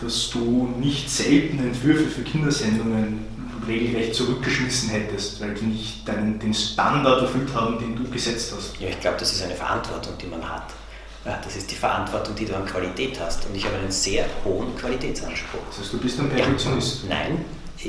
dass 0.00 0.30
du 0.30 0.68
nicht 0.78 1.10
selten 1.10 1.58
Entwürfe 1.58 2.06
für 2.06 2.22
Kindersendungen 2.22 3.26
regelrecht 3.66 4.14
zurückgeschmissen 4.14 4.90
hättest, 4.90 5.40
weil 5.40 5.54
die 5.54 5.66
nicht 5.66 6.08
deinen, 6.08 6.38
den 6.38 6.54
Standard 6.54 7.22
erfüllt 7.22 7.52
haben, 7.54 7.78
den 7.78 7.96
du 7.96 8.10
gesetzt 8.10 8.52
hast. 8.56 8.80
Ja, 8.80 8.88
ich 8.88 9.00
glaube, 9.00 9.16
das 9.18 9.32
ist 9.32 9.42
eine 9.42 9.54
Verantwortung, 9.54 10.14
die 10.20 10.26
man 10.26 10.48
hat. 10.48 10.72
Das 11.24 11.56
ist 11.56 11.70
die 11.70 11.74
Verantwortung, 11.74 12.34
die 12.36 12.46
du 12.46 12.56
an 12.56 12.64
Qualität 12.64 13.20
hast. 13.20 13.44
Und 13.44 13.54
ich 13.54 13.64
habe 13.66 13.76
einen 13.76 13.90
sehr 13.90 14.24
hohen 14.44 14.74
Qualitätsanspruch. 14.76 15.60
Das 15.68 15.80
heißt, 15.80 15.92
du 15.92 15.98
bist 15.98 16.18
ein 16.20 16.30
Perfektionist? 16.30 17.02
Ja, 17.02 17.08
nein, 17.10 17.44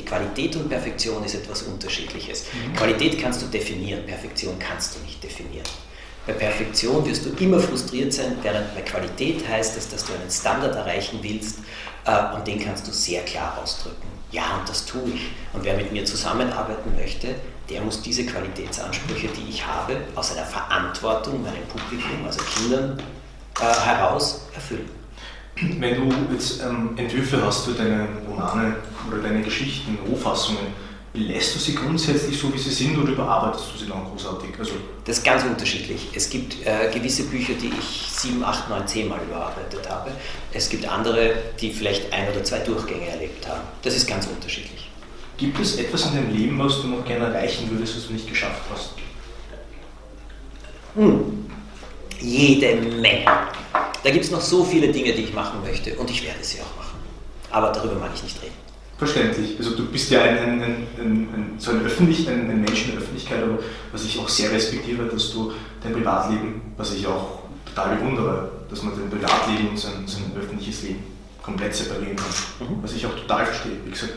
Qualität 0.06 0.56
und 0.56 0.70
Perfektion 0.70 1.24
ist 1.24 1.36
etwas 1.36 1.64
Unterschiedliches. 1.64 2.46
Mhm. 2.54 2.76
Qualität 2.76 3.20
kannst 3.22 3.42
du 3.42 3.48
definieren, 3.48 4.06
Perfektion 4.06 4.58
kannst 4.60 4.96
du 4.96 5.00
nicht 5.06 5.24
definieren. 5.24 5.66
Bei 6.30 6.36
Perfektion 6.36 7.04
wirst 7.08 7.26
du 7.26 7.30
immer 7.44 7.60
frustriert 7.60 8.14
sein, 8.14 8.34
während 8.44 8.76
bei 8.76 8.82
Qualität 8.82 9.48
heißt 9.50 9.76
es, 9.76 9.90
dass 9.90 10.06
du 10.06 10.14
einen 10.14 10.30
Standard 10.30 10.76
erreichen 10.76 11.18
willst 11.24 11.58
äh, 12.06 12.36
und 12.36 12.46
den 12.46 12.64
kannst 12.64 12.88
du 12.88 12.92
sehr 12.92 13.24
klar 13.24 13.58
ausdrücken. 13.60 14.08
Ja, 14.32 14.60
und 14.60 14.70
das 14.70 14.86
tue 14.86 15.02
ich. 15.08 15.32
Und 15.54 15.64
wer 15.64 15.76
mit 15.76 15.92
mir 15.92 16.06
zusammenarbeiten 16.06 16.96
möchte, 16.96 17.30
der 17.68 17.82
muss 17.82 18.04
diese 18.04 18.28
Qualitätsansprüche, 18.28 19.30
die 19.30 19.50
ich 19.50 19.66
habe, 19.66 19.98
aus 20.14 20.38
einer 20.38 20.46
Verantwortung 20.46 21.42
meinem 21.42 21.66
Publikum, 21.68 22.24
also 22.28 22.42
Kindern, 22.44 23.02
äh, 23.60 23.64
heraus 23.64 24.42
erfüllen. 24.54 24.88
Wenn 25.80 25.96
du 25.96 26.16
jetzt 26.32 26.62
ähm, 26.62 26.92
Entwürfe 26.96 27.44
hast 27.44 27.66
für 27.66 27.72
deine 27.72 28.08
Romane 28.30 28.76
oder 29.10 29.18
deine 29.18 29.42
Geschichten, 29.42 29.98
Rohfassungen, 30.08 30.89
Belässt 31.20 31.54
du 31.54 31.60
sie 31.60 31.76
grundsätzlich 31.76 32.40
so, 32.40 32.54
wie 32.54 32.58
sie 32.58 32.70
sind, 32.70 32.98
oder 32.98 33.12
überarbeitest 33.12 33.66
du 33.74 33.80
sie 33.80 33.90
dann 33.90 34.06
großartig? 34.06 34.52
Also 34.58 34.72
das 35.04 35.18
ist 35.18 35.24
ganz 35.26 35.44
unterschiedlich. 35.44 36.08
Es 36.14 36.30
gibt 36.30 36.66
äh, 36.66 36.90
gewisse 36.94 37.24
Bücher, 37.24 37.54
die 37.62 37.74
ich 37.78 38.10
sieben, 38.10 38.42
acht, 38.42 38.70
neun, 38.70 38.88
zehn 38.88 39.10
Mal 39.10 39.20
überarbeitet 39.28 39.90
habe. 39.90 40.12
Es 40.54 40.70
gibt 40.70 40.88
andere, 40.88 41.34
die 41.60 41.74
vielleicht 41.74 42.14
ein 42.14 42.30
oder 42.30 42.42
zwei 42.46 42.60
Durchgänge 42.60 43.06
erlebt 43.10 43.46
haben. 43.50 43.64
Das 43.82 43.98
ist 43.98 44.08
ganz 44.08 44.28
unterschiedlich. 44.28 44.90
Gibt 45.36 45.60
es 45.60 45.76
etwas 45.76 46.06
in 46.06 46.16
deinem 46.16 46.34
Leben, 46.34 46.58
was 46.58 46.82
du 46.82 46.88
noch 46.88 47.04
gerne 47.04 47.26
erreichen 47.26 47.70
würdest, 47.70 47.98
was 47.98 48.08
du 48.08 48.14
nicht 48.14 48.30
geschafft 48.30 48.62
hast? 48.72 48.92
Hm. 50.96 51.50
Jede 52.22 52.78
Menge. 52.78 53.26
Da 54.04 54.10
gibt 54.10 54.24
es 54.24 54.32
noch 54.32 54.42
so 54.42 54.64
viele 54.64 54.88
Dinge, 54.88 55.12
die 55.12 55.24
ich 55.24 55.34
machen 55.34 55.62
möchte 55.64 55.96
und 55.96 56.10
ich 56.10 56.24
werde 56.26 56.42
sie 56.44 56.62
auch 56.62 56.78
machen. 56.78 56.98
Aber 57.52 57.74
darüber 57.74 57.96
mag 57.96 58.12
ich 58.16 58.24
nicht 58.24 58.42
reden. 58.42 58.69
Verständlich. 59.00 59.56
Also 59.58 59.78
du 59.78 59.86
bist 59.86 60.12
ja 60.12 60.22
ein, 60.24 60.62
ein, 60.62 60.88
ein, 61.00 61.54
so 61.58 61.72
ein, 61.72 61.86
Öffentlich, 61.86 62.28
ein, 62.28 62.50
ein 62.50 62.62
Mensch 62.62 62.84
in 62.84 62.92
der 62.92 63.00
Öffentlichkeit, 63.00 63.42
aber 63.42 63.60
was 63.94 64.04
ich 64.04 64.20
auch 64.20 64.28
sehr 64.28 64.52
respektiere, 64.52 65.06
dass 65.06 65.32
du 65.32 65.54
dein 65.82 65.94
Privatleben, 65.94 66.62
was 66.76 66.94
ich 66.94 67.08
auch 67.08 67.44
total 67.66 67.96
bewundere, 67.96 68.52
dass 68.70 68.84
man 68.84 68.94
dein 69.00 69.10
Privatleben 69.10 69.70
und 69.70 69.80
sein, 69.80 70.06
sein 70.06 70.24
öffentliches 70.38 70.84
Leben 70.84 71.04
komplett 71.42 71.74
separieren 71.74 72.18
kann. 72.18 72.68
Mhm. 72.68 72.84
Was 72.84 72.94
ich 72.94 73.06
auch 73.06 73.16
total 73.16 73.46
verstehe. 73.46 73.78
Wie 73.86 73.92
gesagt, 73.92 74.16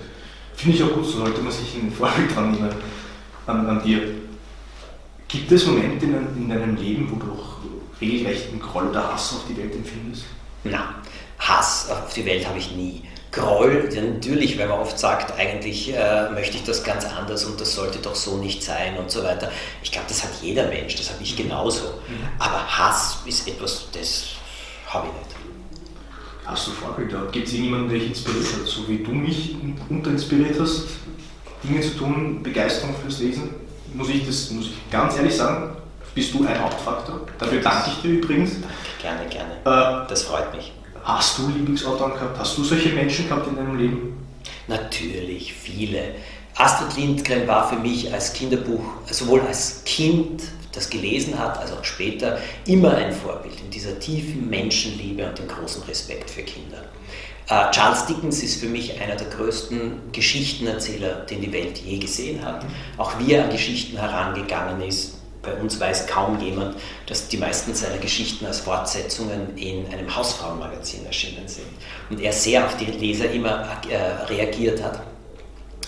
finde 0.56 0.76
ich 0.76 0.82
auch 0.82 0.92
gut, 0.94 1.06
so 1.06 1.18
sollte 1.18 1.40
man 1.40 1.52
sich 1.52 1.76
ein 1.76 1.92
Vorbild 1.92 2.34
dran 2.34 2.50
nehmen 2.50 2.70
an, 3.46 3.66
an 3.66 3.84
dir. 3.84 4.00
Gibt 5.28 5.52
es 5.52 5.64
Momente 5.64 6.06
in, 6.06 6.14
in 6.36 6.48
deinem 6.48 6.74
Leben, 6.74 7.08
wo 7.08 7.24
du 7.24 7.32
auch 7.32 7.58
regelrechten 8.00 8.58
Groll 8.58 8.88
oder 8.88 9.12
Hass 9.12 9.32
auf 9.34 9.44
die 9.48 9.56
Welt 9.56 9.74
empfindest? 9.74 10.24
Na, 10.64 10.96
Hass 11.38 11.88
auf 11.88 12.12
die 12.12 12.26
Welt 12.26 12.48
habe 12.48 12.58
ich 12.58 12.72
nie. 12.72 13.02
Groll, 13.32 13.88
ja, 13.90 14.02
natürlich, 14.02 14.58
weil 14.58 14.68
man 14.68 14.80
oft 14.80 14.98
sagt, 14.98 15.38
eigentlich 15.38 15.94
äh, 15.94 16.30
möchte 16.32 16.58
ich 16.58 16.64
das 16.64 16.84
ganz 16.84 17.06
anders 17.06 17.46
und 17.46 17.58
das 17.58 17.74
sollte 17.74 17.98
doch 17.98 18.14
so 18.14 18.36
nicht 18.36 18.62
sein 18.62 18.98
und 18.98 19.10
so 19.10 19.24
weiter. 19.24 19.50
Ich 19.82 19.90
glaube, 19.90 20.06
das 20.08 20.22
hat 20.22 20.30
jeder 20.42 20.68
Mensch, 20.68 20.96
das 20.96 21.10
habe 21.10 21.22
ich 21.22 21.34
genauso. 21.34 21.84
Mhm. 22.08 22.28
Aber 22.38 22.66
Hass 22.66 23.20
ist 23.24 23.48
etwas, 23.48 23.86
das 23.92 24.24
habe 24.86 25.06
ich 25.06 25.12
nicht. 25.14 25.36
Hast 26.44 26.66
du 26.66 26.70
Vorbilder? 26.72 27.26
Gibt 27.32 27.46
es 27.46 27.54
irgendjemanden, 27.54 27.88
der 27.88 28.00
dich 28.00 28.08
inspiriert 28.08 28.52
hat, 28.52 28.66
so 28.66 28.86
wie 28.86 28.98
du 28.98 29.12
mich 29.12 29.56
unterinspiriert 29.88 30.60
hast, 30.60 30.88
Dinge 31.62 31.80
zu 31.80 31.96
tun, 31.96 32.42
Begeisterung 32.42 32.94
fürs 33.00 33.20
Lesen? 33.20 33.54
Muss 33.94 34.10
ich 34.10 34.26
das 34.26 34.50
muss 34.50 34.66
ich 34.66 34.90
ganz 34.90 35.16
ehrlich 35.16 35.36
sagen, 35.36 35.76
bist 36.14 36.34
du 36.34 36.44
ein 36.44 36.60
Hauptfaktor. 36.60 37.20
Dafür 37.38 37.60
danke 37.62 37.90
ich 37.90 38.02
dir 38.02 38.10
übrigens. 38.10 38.56
Gerne, 39.00 39.26
gerne. 39.30 39.54
Äh, 39.64 40.08
das 40.08 40.24
freut 40.24 40.54
mich. 40.54 40.72
Hast 41.04 41.38
du 41.38 41.48
Lieblingsautoren 41.48 42.12
gehabt? 42.12 42.38
Hast 42.38 42.56
du 42.56 42.64
solche 42.64 42.90
Menschen 42.90 43.28
gehabt 43.28 43.48
in 43.48 43.56
deinem 43.56 43.76
Leben? 43.76 44.26
Natürlich, 44.68 45.52
viele. 45.52 46.14
Astrid 46.54 46.96
Lindgren 46.96 47.48
war 47.48 47.68
für 47.68 47.76
mich 47.76 48.12
als 48.12 48.32
Kinderbuch, 48.32 48.84
sowohl 49.10 49.40
als 49.40 49.82
Kind, 49.84 50.42
das 50.72 50.88
gelesen 50.88 51.38
hat, 51.38 51.58
als 51.58 51.72
auch 51.72 51.84
später, 51.84 52.38
immer 52.66 52.94
ein 52.94 53.12
Vorbild 53.12 53.54
in 53.60 53.70
dieser 53.70 53.98
tiefen 53.98 54.48
Menschenliebe 54.48 55.26
und 55.26 55.38
dem 55.38 55.48
großen 55.48 55.82
Respekt 55.84 56.30
für 56.30 56.42
Kinder. 56.42 56.84
Äh, 57.48 57.70
Charles 57.72 58.06
Dickens 58.06 58.42
ist 58.42 58.60
für 58.60 58.68
mich 58.68 59.00
einer 59.00 59.16
der 59.16 59.26
größten 59.26 60.12
Geschichtenerzähler, 60.12 61.26
den 61.26 61.40
die 61.40 61.52
Welt 61.52 61.78
je 61.78 61.98
gesehen 61.98 62.44
hat. 62.44 62.64
Auch 62.96 63.18
wie 63.18 63.32
er 63.32 63.44
an 63.44 63.50
Geschichten 63.50 63.96
herangegangen 63.98 64.80
ist, 64.82 65.18
bei 65.42 65.54
uns 65.54 65.78
weiß 65.78 66.06
kaum 66.06 66.40
jemand, 66.40 66.76
dass 67.06 67.28
die 67.28 67.36
meisten 67.36 67.74
seiner 67.74 67.98
Geschichten 67.98 68.46
als 68.46 68.60
Fortsetzungen 68.60 69.56
in 69.56 69.86
einem 69.92 70.14
Hausfrauenmagazin 70.14 71.04
erschienen 71.04 71.48
sind. 71.48 71.66
Und 72.10 72.20
er 72.20 72.32
sehr 72.32 72.64
auf 72.64 72.76
die 72.76 72.86
Leser 72.86 73.30
immer 73.30 73.66
äh, 73.90 73.96
reagiert 74.26 74.82
hat. 74.82 75.00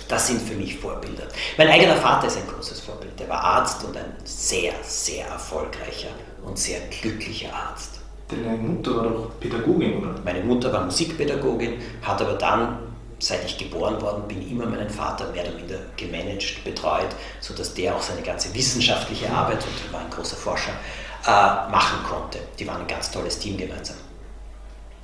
Das 0.08 0.26
sind 0.26 0.42
für 0.42 0.54
mich 0.54 0.76
Vorbilder. 0.76 1.24
Mein 1.56 1.68
eigener 1.68 1.96
Vater 1.96 2.26
ist 2.26 2.36
ein 2.36 2.46
großes 2.46 2.80
Vorbild. 2.80 3.18
Der 3.18 3.28
war 3.28 3.42
Arzt 3.42 3.84
und 3.84 3.96
ein 3.96 4.12
sehr, 4.24 4.72
sehr 4.82 5.26
erfolgreicher 5.26 6.10
und 6.44 6.58
sehr 6.58 6.80
glücklicher 7.00 7.54
Arzt. 7.54 8.00
Deine 8.28 8.56
Mutter 8.56 8.96
war 8.96 9.04
doch 9.04 9.30
Pädagogin, 9.40 9.98
oder? 9.98 10.14
Meine 10.24 10.40
Mutter 10.40 10.72
war 10.72 10.84
Musikpädagogin, 10.84 11.74
hat 12.02 12.20
aber 12.20 12.34
dann 12.34 12.78
seit 13.18 13.44
ich 13.44 13.58
geboren 13.58 14.00
worden 14.00 14.28
bin, 14.28 14.48
immer 14.50 14.66
meinen 14.66 14.90
Vater 14.90 15.30
mehr 15.32 15.44
oder 15.44 15.54
minder 15.54 15.78
gemanagt, 15.96 16.64
betreut, 16.64 17.08
sodass 17.40 17.74
der 17.74 17.94
auch 17.94 18.02
seine 18.02 18.22
ganze 18.22 18.52
wissenschaftliche 18.54 19.30
Arbeit, 19.30 19.58
und 19.58 19.88
er 19.88 19.92
war 19.92 20.00
ein 20.00 20.10
großer 20.10 20.36
Forscher, 20.36 20.72
äh, 21.26 21.70
machen 21.70 22.02
konnte. 22.08 22.38
Die 22.58 22.66
waren 22.66 22.82
ein 22.82 22.86
ganz 22.86 23.10
tolles 23.10 23.38
Team 23.38 23.56
gemeinsam. 23.56 23.96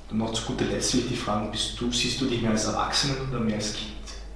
Und 0.09 0.17
noch 0.17 0.33
zu 0.33 0.43
guter 0.43 0.65
Letzt 0.65 0.93
will 0.93 1.01
ich 1.01 1.09
dich 1.09 1.19
fragen, 1.19 1.49
bist 1.51 1.79
du, 1.79 1.91
siehst 1.91 2.19
du 2.21 2.25
dich 2.25 2.41
mehr 2.41 2.51
als 2.51 2.65
Erwachsener 2.65 3.15
oder 3.29 3.39
mehr 3.39 3.55
als 3.55 3.73
Kind? 3.73 3.91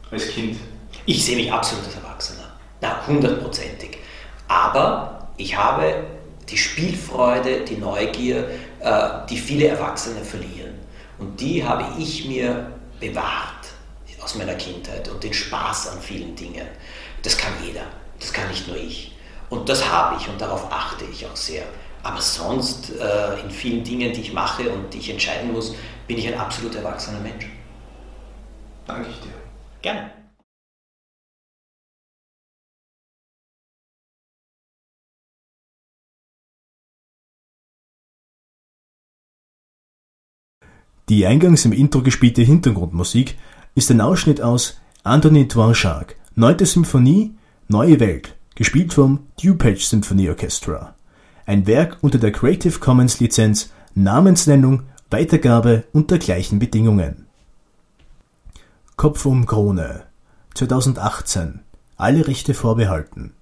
Als 0.10 0.30
kind? 0.30 0.58
Ich 1.06 1.24
sehe 1.24 1.36
mich 1.36 1.52
absolut 1.52 1.86
als 1.86 1.96
Erwachsener. 1.96 2.52
Na, 2.82 3.06
hundertprozentig. 3.06 3.98
Aber 4.48 5.28
ich 5.38 5.56
habe 5.58 6.06
die 6.50 6.58
Spielfreude, 6.58 7.66
die 7.66 7.78
Neugier, 7.78 8.50
äh, 8.80 9.10
die 9.30 9.38
viele 9.38 9.68
Erwachsene 9.68 10.24
verlieren. 10.24 10.76
Und 11.18 11.40
die 11.40 11.64
habe 11.64 12.00
ich 12.00 12.28
mir 12.28 12.72
bewahrt 13.00 13.65
aus 14.26 14.36
meiner 14.36 14.56
Kindheit 14.56 15.08
und 15.08 15.24
den 15.24 15.34
Spaß 15.34 15.90
an 15.90 16.02
vielen 16.02 16.36
Dingen. 16.36 16.68
Das 17.22 17.38
kann 17.38 17.54
jeder, 17.64 17.84
das 18.20 18.34
kann 18.34 18.50
nicht 18.50 18.68
nur 18.68 18.76
ich. 18.76 19.16
Und 19.50 19.70
das 19.70 19.88
habe 19.90 20.18
ich 20.20 20.28
und 20.28 20.42
darauf 20.42 20.72
achte 20.72 21.06
ich 21.06 21.26
auch 21.28 21.36
sehr. 21.36 21.64
Aber 22.02 22.20
sonst 22.20 22.92
äh, 23.00 23.40
in 23.42 23.52
vielen 23.52 23.84
Dingen, 23.84 24.12
die 24.14 24.22
ich 24.22 24.34
mache 24.34 24.68
und 24.70 24.92
die 24.92 24.98
ich 24.98 25.12
entscheiden 25.12 25.52
muss, 25.52 25.76
bin 26.08 26.18
ich 26.18 26.28
ein 26.28 26.40
absolut 26.40 26.74
erwachsener 26.74 27.20
Mensch. 27.20 27.48
Danke 28.88 29.10
ich 29.10 29.20
dir. 29.20 29.34
Gerne. 29.82 30.12
Die 41.10 41.28
eingangs 41.28 41.64
im 41.66 41.72
Intro 41.72 42.02
gespielte 42.02 42.42
Hintergrundmusik 42.42 43.38
ist 43.76 43.92
ein 43.92 44.00
Ausschnitt 44.00 44.42
aus 44.42 44.80
Anthony 45.04 45.48
Dvorak, 45.48 46.16
Neunte 46.34 46.66
Symphonie, 46.66 47.36
Neue 47.68 48.00
Welt, 48.00 48.36
gespielt 48.56 48.94
vom 48.94 49.28
DuPage 49.42 49.86
Symphony 49.86 50.30
Orchestra. 50.30 50.96
Ein 51.46 51.68
Werk 51.68 51.98
unter 52.02 52.18
der 52.18 52.32
Creative 52.32 52.80
Commons 52.80 53.20
Lizenz, 53.20 53.72
Namensnennung, 53.94 54.84
Weitergabe 55.12 55.84
unter 55.92 56.18
gleichen 56.18 56.58
Bedingungen. 56.58 57.28
Kopf 58.96 59.26
um 59.26 59.46
Krone 59.46 60.04
2018. 60.54 61.60
Alle 61.98 62.28
Rechte 62.28 62.54
vorbehalten. 62.54 63.34